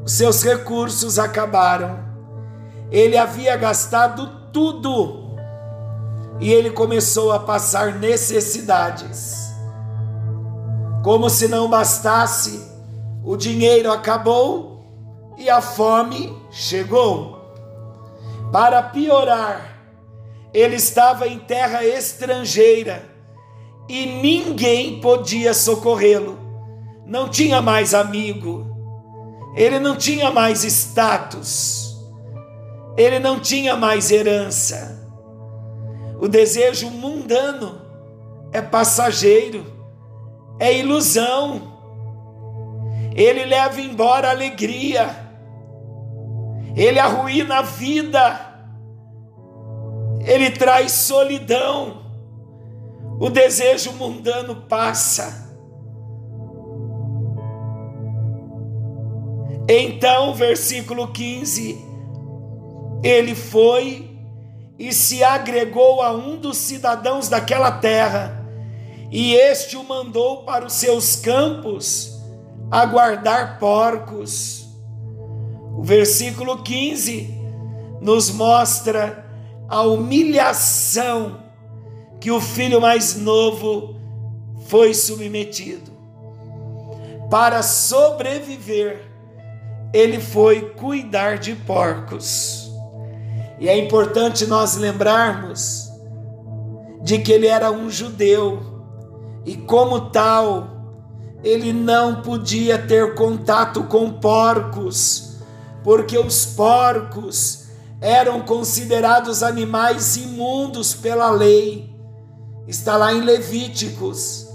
seus 0.06 0.44
recursos 0.44 1.18
acabaram. 1.18 2.00
Ele 2.92 3.18
havia 3.18 3.56
gastado 3.56 4.52
tudo 4.52 5.38
e 6.42 6.52
ele 6.52 6.70
começou 6.70 7.32
a 7.32 7.40
passar 7.40 7.94
necessidades. 7.94 9.38
Como 11.02 11.30
se 11.30 11.48
não 11.48 11.70
bastasse, 11.70 12.70
o 13.24 13.38
dinheiro 13.38 13.90
acabou 13.90 15.34
e 15.38 15.50
a 15.50 15.62
fome 15.62 16.38
chegou. 16.52 17.40
Para 18.52 18.84
piorar, 18.84 19.80
ele 20.54 20.76
estava 20.76 21.26
em 21.26 21.40
terra 21.40 21.86
estrangeira 21.86 23.17
e 23.88 24.06
ninguém 24.06 25.00
podia 25.00 25.54
socorrê-lo. 25.54 26.38
Não 27.06 27.30
tinha 27.30 27.62
mais 27.62 27.94
amigo, 27.94 28.66
ele 29.56 29.80
não 29.80 29.96
tinha 29.96 30.30
mais 30.30 30.64
status, 30.64 31.96
ele 32.98 33.18
não 33.18 33.40
tinha 33.40 33.76
mais 33.76 34.12
herança. 34.12 34.98
O 36.20 36.28
desejo 36.28 36.90
mundano 36.90 37.82
é 38.52 38.62
passageiro, 38.62 39.66
é 40.60 40.78
ilusão. 40.78 41.76
Ele 43.16 43.46
leva 43.46 43.80
embora 43.80 44.28
a 44.28 44.32
alegria, 44.32 45.16
ele 46.76 47.00
arruína 47.00 47.60
a 47.60 47.62
vida, 47.62 48.40
ele 50.26 50.52
traz 50.52 50.92
solidão 50.92 52.07
o 53.20 53.30
desejo 53.30 53.94
mundano 53.94 54.56
passa. 54.68 55.48
Então, 59.68 60.34
versículo 60.34 61.08
15: 61.08 61.78
ele 63.04 63.36
foi 63.36 64.10
e 64.78 64.94
se 64.94 65.24
agregou 65.24 66.02
a 66.02 66.12
um 66.12 66.38
dos 66.38 66.58
cidadãos 66.58 67.28
daquela 67.28 67.72
terra, 67.72 68.46
e 69.12 69.34
este 69.34 69.76
o 69.76 69.84
mandou 69.84 70.44
para 70.44 70.66
os 70.66 70.74
seus 70.74 71.16
campos 71.16 72.22
a 72.70 72.86
guardar 72.86 73.60
porcos. 73.60 74.68
O 75.78 75.84
versículo 75.84 76.64
15 76.64 77.34
nos 78.02 78.30
mostra 78.30 79.26
a 79.68 79.82
humilhação 79.82 81.47
que 82.20 82.32
o 82.32 82.42
filho 82.42 82.82
mais 82.82 83.16
novo 83.16 83.96
foi 84.68 84.94
submetido. 84.94 85.92
Para 87.30 87.62
sobreviver, 87.62 89.02
ele 89.94 90.20
foi 90.20 90.70
cuidar 90.72 91.38
de 91.38 91.56
porcos. 91.56 92.72
E 93.60 93.68
é 93.68 93.78
importante 93.78 94.46
nós 94.46 94.76
lembrarmos 94.76 95.90
de 97.02 97.20
que 97.20 97.32
ele 97.32 97.48
era 97.48 97.72
um 97.72 97.90
judeu 97.90 98.62
e, 99.46 99.56
como 99.56 100.10
tal, 100.10 100.68
ele 101.44 101.72
não 101.72 102.22
podia 102.22 102.78
ter 102.78 103.16
contato 103.16 103.84
com 103.84 104.12
porcos, 104.12 105.38
porque 105.84 106.18
os 106.18 106.46
porcos 106.46 107.68
eram 108.02 108.42
considerados 108.42 109.42
animais 109.42 110.18
imundos 110.18 110.94
pela 110.94 111.32
lei. 111.32 111.97
Está 112.68 112.98
lá 112.98 113.14
em 113.14 113.22
Levíticos, 113.22 114.46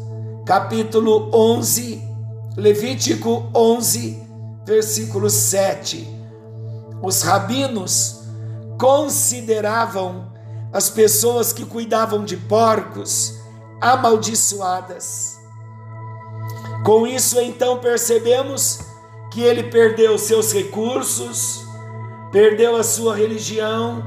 capítulo 0.45 1.31
11, 1.33 2.07
Levítico 2.59 3.51
11, 3.55 4.23
versículo 4.67 5.31
7. 5.31 6.07
Os 7.03 7.23
rabinos 7.23 8.21
consideravam 8.79 10.31
as 10.71 10.91
pessoas 10.91 11.55
que 11.55 11.65
cuidavam 11.65 12.23
de 12.23 12.37
porcos 12.37 13.33
amaldiçoadas. 13.81 15.39
Com 16.85 17.07
isso, 17.07 17.41
então, 17.41 17.79
percebemos 17.79 18.81
que 19.31 19.41
ele 19.41 19.63
perdeu 19.63 20.19
seus 20.19 20.53
recursos, 20.53 21.65
perdeu 22.31 22.77
a 22.77 22.83
sua 22.83 23.17
religião 23.17 24.03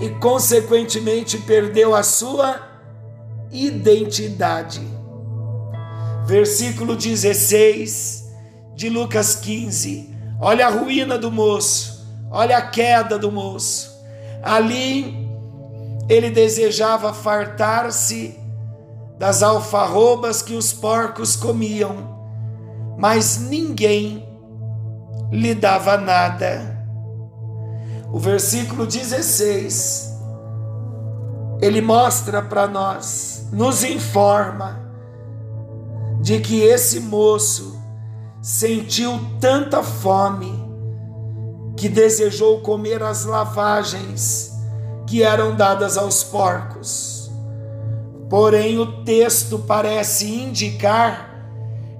e, 0.00 0.08
consequentemente, 0.08 1.36
perdeu 1.36 1.94
a 1.94 2.02
sua 2.02 2.65
identidade. 3.50 4.80
Versículo 6.26 6.96
16 6.96 8.26
de 8.74 8.88
Lucas 8.88 9.36
15. 9.36 10.14
Olha 10.40 10.66
a 10.66 10.70
ruína 10.70 11.16
do 11.16 11.30
moço, 11.32 12.06
olha 12.30 12.58
a 12.58 12.62
queda 12.62 13.18
do 13.18 13.32
moço. 13.32 13.96
Ali 14.42 15.26
ele 16.08 16.30
desejava 16.30 17.12
fartar-se 17.12 18.38
das 19.18 19.42
alfarrobas 19.42 20.42
que 20.42 20.54
os 20.54 20.72
porcos 20.72 21.36
comiam, 21.36 22.14
mas 22.98 23.38
ninguém 23.38 24.26
lhe 25.32 25.54
dava 25.54 25.96
nada. 25.96 26.76
O 28.12 28.18
versículo 28.18 28.86
16, 28.86 30.05
ele 31.60 31.80
mostra 31.80 32.42
para 32.42 32.66
nós, 32.66 33.48
nos 33.52 33.82
informa 33.82 34.80
de 36.20 36.40
que 36.40 36.62
esse 36.62 37.00
moço 37.00 37.80
sentiu 38.42 39.18
tanta 39.40 39.82
fome 39.82 40.64
que 41.76 41.88
desejou 41.88 42.60
comer 42.60 43.02
as 43.02 43.24
lavagens 43.24 44.52
que 45.06 45.22
eram 45.22 45.54
dadas 45.54 45.96
aos 45.96 46.24
porcos. 46.24 47.30
Porém, 48.28 48.78
o 48.78 49.04
texto 49.04 49.58
parece 49.58 50.26
indicar 50.26 51.26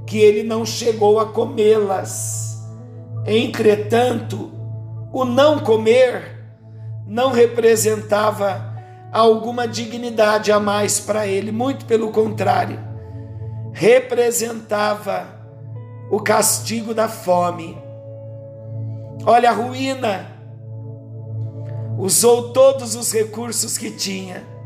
que 0.06 0.18
ele 0.18 0.42
não 0.42 0.64
chegou 0.64 1.20
a 1.20 1.26
comê-las. 1.26 2.58
Entretanto, 3.24 4.50
o 5.12 5.24
não 5.24 5.60
comer 5.60 6.36
não 7.06 7.30
representava 7.30 8.75
alguma 9.18 9.66
dignidade 9.66 10.52
a 10.52 10.60
mais 10.60 11.00
para 11.00 11.26
ele, 11.26 11.52
muito 11.52 11.84
pelo 11.86 12.10
contrário, 12.10 12.78
representava 13.72 15.26
o 16.10 16.20
castigo 16.20 16.94
da 16.94 17.08
fome. 17.08 17.76
Olha 19.24 19.50
a 19.50 19.52
ruína, 19.52 20.26
usou 21.98 22.52
todos 22.52 22.94
os 22.94 23.12
recursos 23.12 23.76
que 23.76 23.90
tinha 23.90 24.56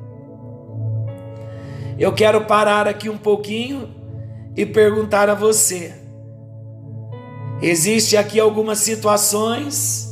eu 2.01 2.15
quero 2.15 2.47
parar 2.47 2.89
aqui 2.89 3.11
um 3.11 3.19
pouquinho 3.19 3.95
e 4.57 4.65
perguntar 4.65 5.29
a 5.29 5.35
você: 5.35 5.95
existe 7.61 8.17
aqui 8.17 8.41
algumas 8.41 8.79
situações 8.79 10.10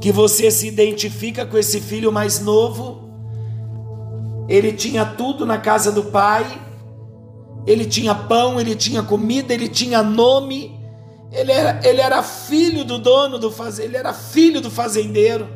que 0.00 0.10
você 0.10 0.50
se 0.50 0.66
identifica 0.66 1.44
com 1.44 1.58
esse 1.58 1.80
filho 1.80 2.10
mais 2.10 2.40
novo? 2.40 3.10
Ele 4.48 4.72
tinha 4.72 5.04
tudo 5.04 5.44
na 5.44 5.58
casa 5.58 5.92
do 5.92 6.04
pai, 6.04 6.44
ele 7.66 7.84
tinha 7.84 8.14
pão, 8.14 8.58
ele 8.58 8.74
tinha 8.74 9.02
comida, 9.02 9.52
ele 9.52 9.68
tinha 9.68 10.02
nome, 10.02 10.80
ele 11.30 11.52
era, 11.52 11.80
ele 11.86 12.00
era 12.00 12.22
filho 12.22 12.84
do 12.84 12.98
dono 12.98 13.38
do 13.38 13.50
fazendeiro, 13.50 13.90
ele 13.90 13.96
era 13.98 14.12
filho 14.12 14.60
do 14.60 14.70
fazendeiro. 14.70 15.46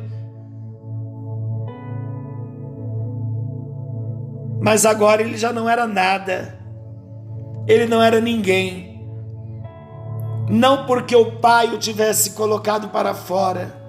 Mas 4.61 4.85
agora 4.85 5.21
ele 5.21 5.37
já 5.37 5.51
não 5.51 5.69
era 5.69 5.85
nada, 5.85 6.57
ele 7.67 7.85
não 7.85 8.01
era 8.01 8.21
ninguém. 8.21 8.95
Não 10.49 10.85
porque 10.85 11.15
o 11.15 11.33
pai 11.33 11.73
o 11.73 11.79
tivesse 11.79 12.31
colocado 12.31 12.89
para 12.89 13.13
fora, 13.13 13.84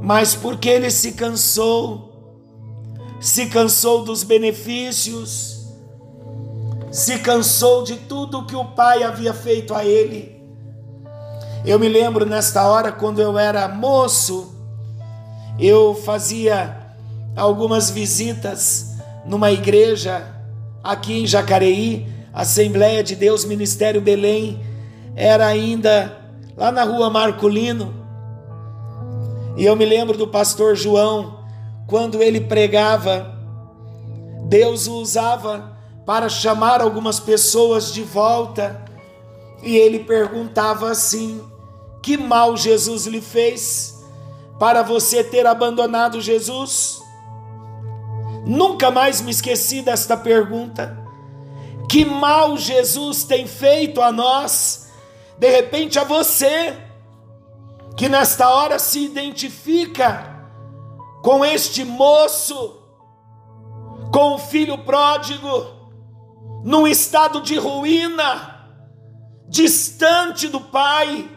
mas 0.00 0.34
porque 0.34 0.68
ele 0.68 0.90
se 0.90 1.12
cansou, 1.12 2.10
se 3.20 3.46
cansou 3.46 4.02
dos 4.02 4.22
benefícios, 4.22 5.66
se 6.90 7.18
cansou 7.18 7.84
de 7.84 7.96
tudo 7.96 8.46
que 8.46 8.56
o 8.56 8.64
pai 8.64 9.02
havia 9.02 9.34
feito 9.34 9.74
a 9.74 9.84
ele. 9.84 10.40
Eu 11.64 11.78
me 11.78 11.88
lembro 11.88 12.24
nesta 12.24 12.66
hora, 12.66 12.90
quando 12.90 13.20
eu 13.20 13.38
era 13.38 13.68
moço, 13.68 14.54
eu 15.58 15.94
fazia 15.94 16.94
algumas 17.36 17.90
visitas 17.90 18.94
numa 19.26 19.52
igreja 19.52 20.26
aqui 20.82 21.22
em 21.22 21.26
Jacareí, 21.26 22.08
Assembleia 22.32 23.02
de 23.02 23.14
Deus 23.14 23.44
Ministério 23.44 24.00
Belém, 24.00 24.64
era 25.14 25.46
ainda 25.46 26.16
lá 26.56 26.72
na 26.72 26.84
rua 26.84 27.10
Marculino. 27.10 27.99
E 29.60 29.66
eu 29.66 29.76
me 29.76 29.84
lembro 29.84 30.16
do 30.16 30.26
pastor 30.26 30.74
João, 30.74 31.44
quando 31.86 32.22
ele 32.22 32.40
pregava, 32.40 33.38
Deus 34.48 34.86
o 34.86 34.94
usava 34.94 35.76
para 36.06 36.30
chamar 36.30 36.80
algumas 36.80 37.20
pessoas 37.20 37.92
de 37.92 38.02
volta, 38.02 38.82
e 39.62 39.76
ele 39.76 39.98
perguntava 39.98 40.90
assim: 40.90 41.44
Que 42.02 42.16
mal 42.16 42.56
Jesus 42.56 43.04
lhe 43.04 43.20
fez 43.20 43.94
para 44.58 44.82
você 44.82 45.22
ter 45.22 45.46
abandonado 45.46 46.22
Jesus? 46.22 46.98
Nunca 48.46 48.90
mais 48.90 49.20
me 49.20 49.30
esqueci 49.30 49.82
desta 49.82 50.16
pergunta. 50.16 50.98
Que 51.86 52.02
mal 52.06 52.56
Jesus 52.56 53.24
tem 53.24 53.46
feito 53.46 54.00
a 54.00 54.10
nós, 54.10 54.88
de 55.36 55.50
repente 55.50 55.98
a 55.98 56.04
você, 56.04 56.74
que 57.96 58.08
nesta 58.08 58.48
hora 58.48 58.78
se 58.78 59.04
identifica 59.04 60.48
com 61.22 61.44
este 61.44 61.84
moço, 61.84 62.82
com 64.12 64.34
o 64.34 64.38
filho 64.38 64.78
pródigo, 64.78 65.80
num 66.64 66.86
estado 66.86 67.40
de 67.42 67.56
ruína, 67.56 68.66
distante 69.48 70.48
do 70.48 70.60
Pai. 70.60 71.30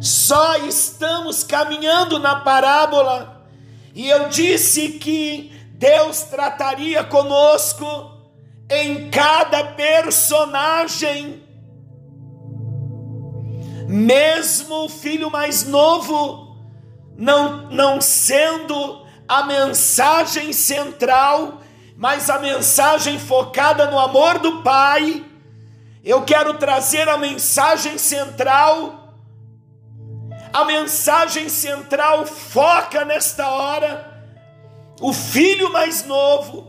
Só 0.00 0.56
estamos 0.56 1.44
caminhando 1.44 2.18
na 2.18 2.36
parábola, 2.36 3.46
e 3.94 4.08
eu 4.08 4.28
disse 4.28 4.92
que 4.92 5.52
Deus 5.74 6.22
trataria 6.22 7.04
conosco 7.04 7.86
em 8.70 9.10
cada 9.10 9.64
personagem. 9.64 11.41
Mesmo 13.92 14.86
o 14.86 14.88
filho 14.88 15.30
mais 15.30 15.64
novo, 15.64 16.56
não, 17.14 17.70
não 17.70 18.00
sendo 18.00 19.04
a 19.28 19.42
mensagem 19.42 20.50
central, 20.50 21.60
mas 21.94 22.30
a 22.30 22.38
mensagem 22.38 23.18
focada 23.18 23.90
no 23.90 23.98
amor 23.98 24.38
do 24.38 24.62
Pai, 24.62 25.22
eu 26.02 26.22
quero 26.22 26.54
trazer 26.54 27.06
a 27.06 27.18
mensagem 27.18 27.98
central. 27.98 29.14
A 30.50 30.64
mensagem 30.64 31.50
central 31.50 32.24
foca 32.24 33.04
nesta 33.04 33.46
hora 33.46 34.10
o 35.02 35.12
filho 35.12 35.70
mais 35.70 36.06
novo, 36.06 36.66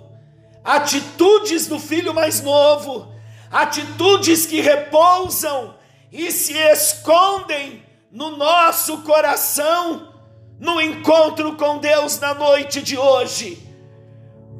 atitudes 0.61 1.67
do 1.67 1.79
filho 1.79 2.13
mais 2.13 2.41
novo, 2.41 3.07
atitudes 3.49 4.45
que 4.45 4.59
repousam 4.59 5.75
e 6.13 6.31
se 6.31 6.53
escondem 6.55 7.83
no 8.11 8.37
nosso 8.37 8.99
coração 8.99 10.13
no 10.59 10.79
encontro 10.79 11.55
com 11.55 11.79
Deus 11.79 12.19
na 12.19 12.35
noite 12.35 12.83
de 12.83 12.95
hoje. 12.95 13.67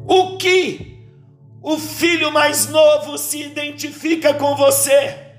O 0.07 0.35
que 0.37 0.99
o 1.61 1.77
filho 1.77 2.31
mais 2.31 2.67
novo 2.67 3.19
se 3.19 3.43
identifica 3.43 4.33
com 4.33 4.55
você? 4.55 5.31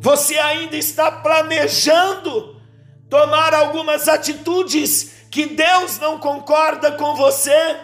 Você 0.00 0.36
ainda 0.36 0.76
está 0.76 1.12
planejando 1.12 2.60
tomar 3.08 3.54
algumas 3.54 4.08
atitudes 4.08 5.28
que 5.30 5.46
Deus 5.46 6.00
não 6.00 6.18
concorda 6.18 6.92
com 6.92 7.14
você? 7.14 7.76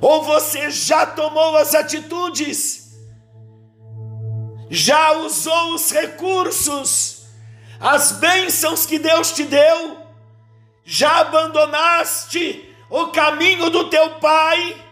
Ou 0.00 0.22
você 0.22 0.70
já 0.70 1.04
tomou 1.04 1.56
as 1.56 1.74
atitudes? 1.74 2.83
Já 4.74 5.12
usou 5.12 5.74
os 5.74 5.92
recursos, 5.92 7.26
as 7.78 8.10
bênçãos 8.10 8.84
que 8.84 8.98
Deus 8.98 9.30
te 9.30 9.44
deu? 9.44 9.98
Já 10.84 11.20
abandonaste 11.20 12.74
o 12.90 13.06
caminho 13.06 13.70
do 13.70 13.88
teu 13.88 14.16
pai? 14.18 14.84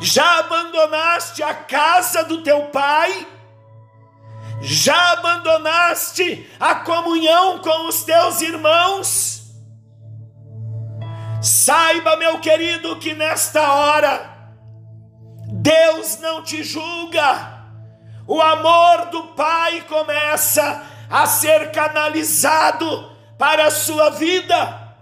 Já 0.00 0.38
abandonaste 0.38 1.42
a 1.42 1.52
casa 1.52 2.24
do 2.24 2.42
teu 2.42 2.68
pai? 2.68 3.28
Já 4.62 5.12
abandonaste 5.12 6.50
a 6.58 6.76
comunhão 6.76 7.58
com 7.58 7.86
os 7.86 8.02
teus 8.02 8.40
irmãos? 8.40 9.42
Saiba, 11.42 12.16
meu 12.16 12.40
querido, 12.40 12.98
que 12.98 13.12
nesta 13.12 13.74
hora 13.74 14.38
Deus 15.52 16.18
não 16.18 16.42
te 16.42 16.64
julga. 16.64 17.57
O 18.28 18.40
amor 18.42 19.06
do 19.06 19.28
Pai 19.28 19.80
começa 19.88 20.82
a 21.08 21.26
ser 21.26 21.72
canalizado 21.72 23.10
para 23.38 23.68
a 23.68 23.70
sua 23.70 24.10
vida. 24.10 24.94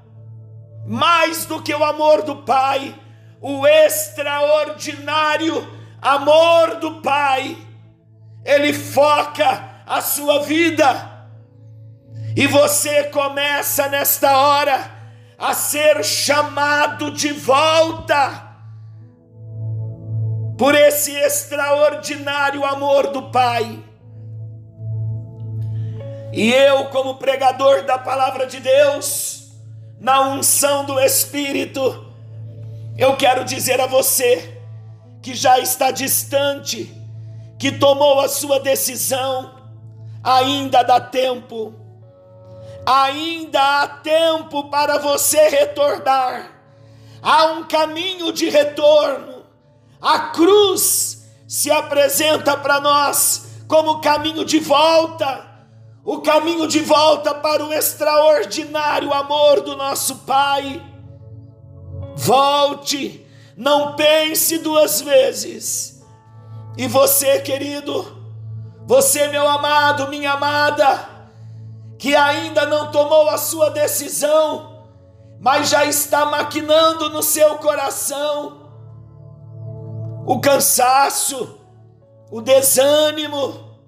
Mais 0.87 1.45
do 1.45 1.61
que 1.61 1.75
o 1.75 1.83
amor 1.83 2.23
do 2.23 2.37
Pai, 2.37 2.95
o 3.41 3.67
extraordinário 3.67 5.69
amor 6.01 6.77
do 6.77 7.03
Pai 7.03 7.59
ele 8.45 8.73
foca 8.73 9.83
a 9.85 10.01
sua 10.01 10.45
vida. 10.45 11.27
E 12.37 12.47
você 12.47 13.05
começa 13.05 13.89
nesta 13.89 14.39
hora 14.39 14.89
a 15.37 15.53
ser 15.53 16.05
chamado 16.05 17.11
de 17.11 17.33
volta 17.33 18.46
por 20.57 20.75
esse 20.75 21.13
extraordinário 21.13 22.65
amor 22.65 23.09
do 23.09 23.31
Pai. 23.31 23.83
E 26.33 26.53
eu, 26.53 26.87
como 26.87 27.17
pregador 27.17 27.85
da 27.85 27.99
palavra 27.99 28.47
de 28.47 28.61
Deus, 28.61 29.53
na 29.99 30.21
unção 30.21 30.85
do 30.85 31.01
Espírito, 31.01 32.07
eu 32.97 33.17
quero 33.17 33.45
dizer 33.45 33.81
a 33.81 33.87
você 33.87 34.61
que 35.23 35.35
já 35.35 35.59
está 35.59 35.91
distante 35.91 36.95
que 37.59 37.73
tomou 37.73 38.21
a 38.21 38.29
sua 38.29 38.61
decisão, 38.61 39.55
ainda 40.23 40.83
dá 40.83 41.01
tempo, 41.01 41.75
ainda 42.85 43.83
há 43.83 43.89
tempo 43.89 44.65
para 44.71 44.99
você 44.99 45.49
retornar. 45.49 46.53
Há 47.23 47.47
um 47.47 47.65
caminho 47.65 48.33
de 48.33 48.49
retorno. 48.51 49.36
A 50.07 50.21
cruz 50.21 51.27
se 51.49 51.69
apresenta 51.69 52.57
para 52.57 52.81
nós 52.81 53.65
como 53.67 54.01
caminho 54.01 54.45
de 54.45 54.61
volta, 54.61 55.45
o 56.05 56.21
caminho 56.21 56.69
de 56.69 56.79
volta 56.79 57.35
para 57.35 57.65
o 57.65 57.73
extraordinário 57.73 59.13
amor 59.13 59.63
do 59.63 59.77
nosso 59.77 60.19
Pai. 60.19 60.81
Volte, 62.15 63.27
não 63.57 63.97
pense 63.97 64.59
duas 64.59 65.01
vezes 65.01 66.01
e 66.79 66.87
você, 66.87 67.41
querido, 67.41 68.17
você, 68.87 69.27
meu 69.27 69.49
amado, 69.49 70.07
minha 70.07 70.35
amada, 70.35 71.01
que 71.99 72.15
ainda 72.15 72.65
não 72.65 72.93
tomou 72.93 73.29
a 73.29 73.39
sua 73.39 73.71
decisão, 73.71 74.85
mas 75.41 75.69
já 75.69 75.85
está 75.85 76.27
maquinando 76.27 77.11
no 77.11 77.25
seu 77.25 77.57
coração 77.57 78.66
o 80.27 80.41
cansaço, 80.41 81.61
o 82.33 82.41
desânimo, 82.41 83.79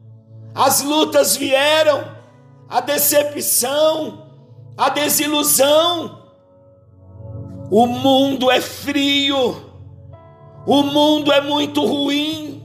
as 0.54 0.82
lutas 0.82 1.36
vieram, 1.36 2.16
a 2.68 2.80
decepção, 2.80 4.30
a 4.76 4.88
desilusão. 4.88 6.22
O 7.70 7.86
mundo 7.86 8.50
é 8.52 8.60
frio, 8.60 9.72
o 10.64 10.82
mundo 10.84 11.32
é 11.32 11.40
muito 11.40 11.84
ruim, 11.84 12.62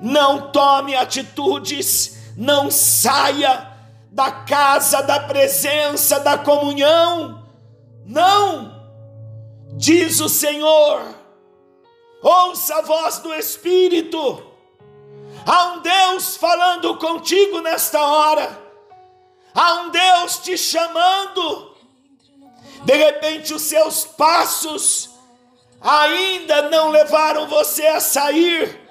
não 0.00 0.50
tome 0.50 0.96
atitudes, 0.96 2.34
não 2.36 2.68
saia 2.68 3.68
da 4.10 4.30
casa 4.32 5.02
da 5.02 5.20
presença, 5.20 6.18
da 6.18 6.36
comunhão. 6.36 7.44
Não! 8.04 8.76
Diz 9.76 10.20
o 10.20 10.28
Senhor, 10.28 11.17
ouça 12.22 12.76
a 12.76 12.82
voz 12.82 13.18
do 13.18 13.34
Espírito. 13.34 14.42
Há 15.46 15.64
um 15.72 15.80
Deus 15.80 16.36
falando 16.36 16.96
contigo 16.96 17.60
nesta 17.60 18.00
hora. 18.00 18.62
Há 19.54 19.74
um 19.74 19.90
Deus 19.90 20.38
te 20.38 20.56
chamando. 20.56 21.74
De 22.84 22.94
repente, 22.94 23.54
os 23.54 23.62
seus 23.62 24.04
passos 24.04 25.10
ainda 25.80 26.70
não 26.70 26.90
levaram 26.90 27.46
você 27.46 27.86
a 27.86 28.00
sair 28.00 28.88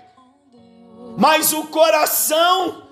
mas 1.17 1.51
o 1.51 1.63
coração 1.65 2.83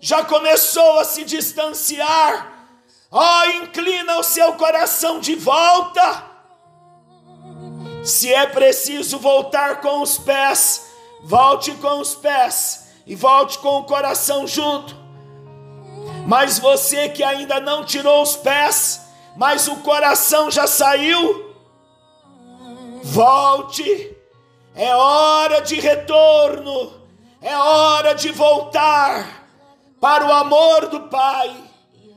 já 0.00 0.24
começou 0.24 1.00
a 1.00 1.04
se 1.04 1.24
distanciar. 1.24 2.68
Ó, 3.10 3.20
oh, 3.20 3.44
inclina 3.64 4.18
o 4.18 4.22
seu 4.22 4.52
coração 4.52 5.18
de 5.18 5.34
volta. 5.34 6.30
Se 8.02 8.32
é 8.32 8.46
preciso 8.46 9.18
voltar 9.18 9.80
com 9.80 10.02
os 10.02 10.18
pés, 10.18 10.92
volte 11.22 11.72
com 11.72 12.00
os 12.00 12.14
pés 12.14 12.88
e 13.06 13.14
volte 13.14 13.58
com 13.58 13.78
o 13.78 13.84
coração 13.84 14.46
junto. 14.46 14.96
Mas 16.26 16.58
você 16.58 17.08
que 17.08 17.22
ainda 17.22 17.60
não 17.60 17.84
tirou 17.84 18.22
os 18.22 18.36
pés, 18.36 19.02
mas 19.36 19.68
o 19.68 19.76
coração 19.76 20.50
já 20.50 20.66
saiu, 20.66 21.54
volte. 23.02 24.16
É 24.74 24.94
hora 24.94 25.60
de 25.60 25.78
retorno 25.78 27.02
é 27.42 27.56
hora 27.56 28.14
de 28.14 28.30
voltar 28.30 29.48
para 30.00 30.24
o 30.24 30.32
amor 30.32 30.86
do 30.86 31.00
Pai, 31.08 31.52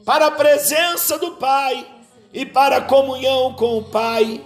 para 0.06 0.28
a 0.28 0.32
presença 0.32 1.18
do 1.18 1.32
Pai 1.32 1.86
e 2.32 2.46
para 2.46 2.78
a 2.78 2.82
comunhão 2.82 3.54
com 3.56 3.80
o 3.80 3.84
Pai. 3.84 4.40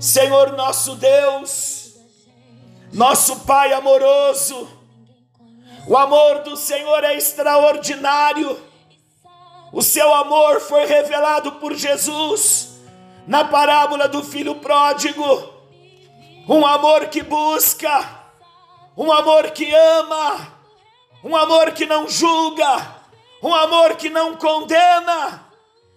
Senhor 0.00 0.52
nosso 0.52 0.96
Deus, 0.96 1.94
nosso 2.92 3.40
Pai 3.40 3.72
amoroso, 3.72 4.68
o 5.86 5.96
amor 5.96 6.42
do 6.42 6.56
Senhor 6.56 7.04
é 7.04 7.16
extraordinário. 7.16 8.58
O 9.72 9.82
seu 9.82 10.12
amor 10.14 10.60
foi 10.60 10.86
revelado 10.86 11.52
por 11.52 11.74
Jesus 11.74 12.80
na 13.26 13.44
parábola 13.44 14.08
do 14.08 14.24
filho 14.24 14.56
pródigo. 14.56 15.22
Um 16.48 16.66
amor 16.66 17.06
que 17.06 17.22
busca 17.22 18.20
um 18.96 19.10
amor 19.10 19.50
que 19.52 19.72
ama, 19.74 20.48
um 21.24 21.34
amor 21.34 21.72
que 21.72 21.86
não 21.86 22.08
julga, 22.08 22.96
um 23.42 23.54
amor 23.54 23.96
que 23.96 24.10
não 24.10 24.36
condena, 24.36 25.46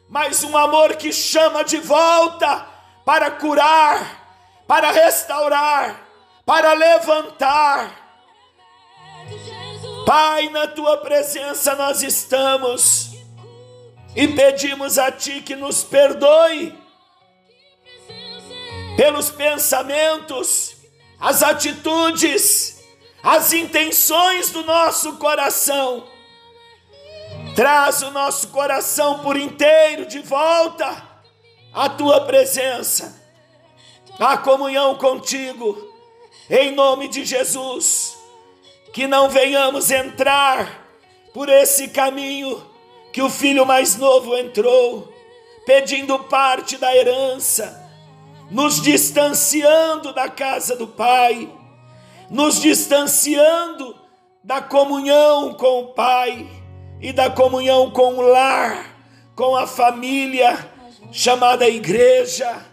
mas 0.07 0.41
um 0.43 0.55
amor 0.55 0.95
que 0.95 1.11
chama 1.11 1.63
de 1.63 1.79
volta 1.79 2.65
para 3.05 3.31
curar, 3.31 4.63
para 4.67 4.91
restaurar, 4.91 6.07
para 6.45 6.73
levantar. 6.73 8.01
Pai, 10.05 10.49
na 10.49 10.67
tua 10.67 10.97
presença 10.97 11.75
nós 11.75 12.01
estamos 12.01 13.11
e 14.15 14.27
pedimos 14.27 14.97
a 14.97 15.11
ti 15.11 15.41
que 15.41 15.55
nos 15.55 15.83
perdoe 15.83 16.77
pelos 18.95 19.29
pensamentos, 19.29 20.75
as 21.19 21.41
atitudes, 21.41 22.83
as 23.23 23.53
intenções 23.53 24.49
do 24.51 24.63
nosso 24.63 25.17
coração. 25.17 26.07
Traz 27.55 28.01
o 28.01 28.11
nosso 28.11 28.49
coração 28.49 29.19
por 29.19 29.37
inteiro 29.37 30.05
de 30.05 30.19
volta 30.19 31.12
à 31.73 31.89
tua 31.89 32.21
presença, 32.21 33.19
à 34.19 34.37
comunhão 34.37 34.95
contigo, 34.95 35.77
em 36.49 36.71
nome 36.71 37.07
de 37.07 37.25
Jesus. 37.25 38.17
Que 38.93 39.07
não 39.07 39.27
venhamos 39.27 39.89
entrar 39.89 40.87
por 41.33 41.49
esse 41.49 41.87
caminho 41.87 42.63
que 43.11 43.21
o 43.21 43.29
filho 43.29 43.65
mais 43.65 43.95
novo 43.95 44.37
entrou 44.37 45.11
pedindo 45.65 46.19
parte 46.19 46.77
da 46.77 46.95
herança, 46.95 47.81
nos 48.51 48.81
distanciando 48.81 50.13
da 50.13 50.29
casa 50.29 50.75
do 50.75 50.87
Pai, 50.87 51.49
nos 52.29 52.59
distanciando 52.59 53.95
da 54.43 54.61
comunhão 54.61 55.53
com 55.53 55.83
o 55.83 55.87
Pai 55.93 56.47
e 57.01 57.11
da 57.11 57.29
comunhão 57.29 57.89
com 57.89 58.15
o 58.15 58.21
lar, 58.21 58.95
com 59.35 59.55
a 59.55 59.65
família 59.65 60.71
chamada 61.11 61.67
igreja. 61.67 62.65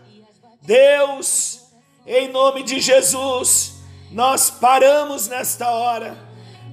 Deus, 0.62 1.60
em 2.06 2.28
nome 2.28 2.62
de 2.62 2.80
Jesus, 2.80 3.74
nós 4.10 4.50
paramos 4.50 5.28
nesta 5.28 5.70
hora, 5.70 6.16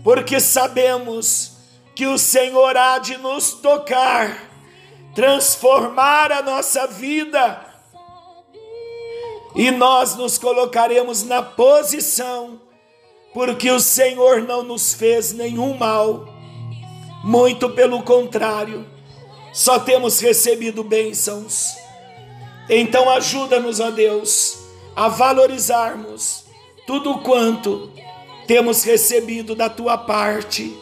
porque 0.03 0.39
sabemos 0.39 1.57
que 1.95 2.05
o 2.05 2.17
Senhor 2.17 2.75
há 2.75 2.99
de 2.99 3.17
nos 3.17 3.53
tocar, 3.53 4.51
transformar 5.15 6.31
a 6.31 6.41
nossa 6.41 6.87
vida, 6.87 7.65
e 9.55 9.71
nós 9.71 10.15
nos 10.15 10.37
colocaremos 10.37 11.23
na 11.23 11.41
posição, 11.41 12.61
porque 13.33 13.71
o 13.71 13.79
Senhor 13.79 14.43
não 14.43 14.61
nos 14.61 14.93
fez 14.93 15.33
nenhum 15.33 15.75
mal, 15.75 16.27
muito 17.23 17.69
pelo 17.71 18.03
contrário, 18.03 18.85
só 19.57 19.79
temos 19.79 20.19
recebido 20.19 20.83
bênçãos. 20.83 21.75
Então 22.69 23.09
ajuda-nos, 23.09 23.79
ó 23.79 23.89
Deus, 23.89 24.59
a 24.95 25.07
valorizarmos 25.07 26.43
tudo 26.85 27.17
quanto 27.21 27.91
temos 28.45 28.83
recebido 28.83 29.55
da 29.55 29.67
tua 29.67 29.97
parte, 29.97 30.77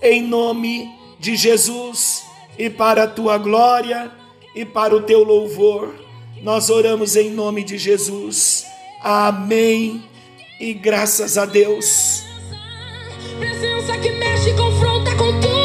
em 0.00 0.22
nome 0.22 0.90
de 1.20 1.36
Jesus 1.36 2.24
e 2.58 2.70
para 2.70 3.02
a 3.02 3.06
tua 3.06 3.36
glória 3.36 4.10
e 4.54 4.64
para 4.64 4.96
o 4.96 5.02
teu 5.02 5.22
louvor. 5.22 5.94
Nós 6.42 6.70
oramos 6.70 7.16
em 7.16 7.28
nome 7.28 7.62
de 7.64 7.76
Jesus. 7.76 8.64
Amém. 9.02 10.02
E 10.58 10.72
graças 10.72 11.36
a 11.36 11.44
Deus. 11.44 12.22
Presença 13.38 13.98
que 13.98 14.10
mexe 14.12 14.48
e 14.48 14.56
confronta 14.56 15.14
com 15.16 15.38
tudo 15.38 15.55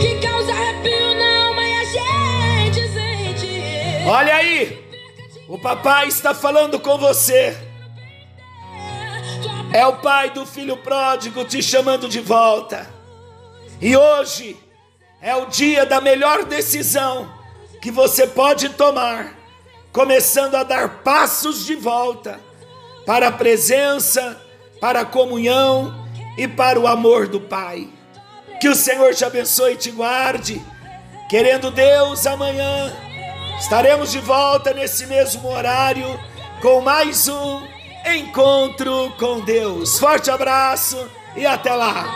que 0.00 0.26
causa 0.26 0.52
arrepio 0.52 1.14
na 1.14 1.46
alma 1.46 1.62
e 1.64 1.72
a 1.72 1.84
gente 2.64 2.88
sente. 2.88 4.06
Olha 4.06 4.34
aí, 4.34 4.84
o 5.48 5.58
papai 5.58 6.08
está 6.08 6.34
falando 6.34 6.78
com 6.80 6.98
você. 6.98 7.56
É 9.72 9.86
o 9.86 9.96
pai 9.96 10.30
do 10.30 10.44
filho 10.44 10.76
pródigo 10.76 11.44
te 11.44 11.62
chamando 11.62 12.08
de 12.08 12.20
volta. 12.20 12.90
E 13.80 13.96
hoje 13.96 14.56
é 15.20 15.34
o 15.34 15.46
dia 15.46 15.86
da 15.86 16.00
melhor 16.00 16.44
decisão 16.44 17.32
que 17.80 17.90
você 17.90 18.26
pode 18.26 18.68
tomar, 18.70 19.34
começando 19.92 20.54
a 20.54 20.62
dar 20.62 21.02
passos 21.02 21.66
de 21.66 21.74
volta 21.74 22.38
para 23.04 23.28
a 23.28 23.32
presença, 23.32 24.40
para 24.80 25.00
a 25.00 25.04
comunhão 25.04 25.92
e 26.38 26.46
para 26.46 26.78
o 26.78 26.86
amor 26.86 27.26
do 27.26 27.40
Pai. 27.40 27.88
Que 28.62 28.68
o 28.68 28.76
Senhor 28.76 29.12
te 29.12 29.24
abençoe 29.24 29.72
e 29.72 29.76
te 29.76 29.90
guarde. 29.90 30.64
Querendo 31.28 31.68
Deus, 31.68 32.24
amanhã 32.28 32.92
estaremos 33.58 34.12
de 34.12 34.20
volta 34.20 34.72
nesse 34.72 35.04
mesmo 35.06 35.48
horário 35.48 36.06
com 36.60 36.80
mais 36.80 37.26
um 37.26 37.60
encontro 38.06 39.12
com 39.18 39.40
Deus. 39.40 39.98
Forte 39.98 40.30
abraço 40.30 41.10
e 41.34 41.44
até 41.44 41.74
lá. 41.74 42.06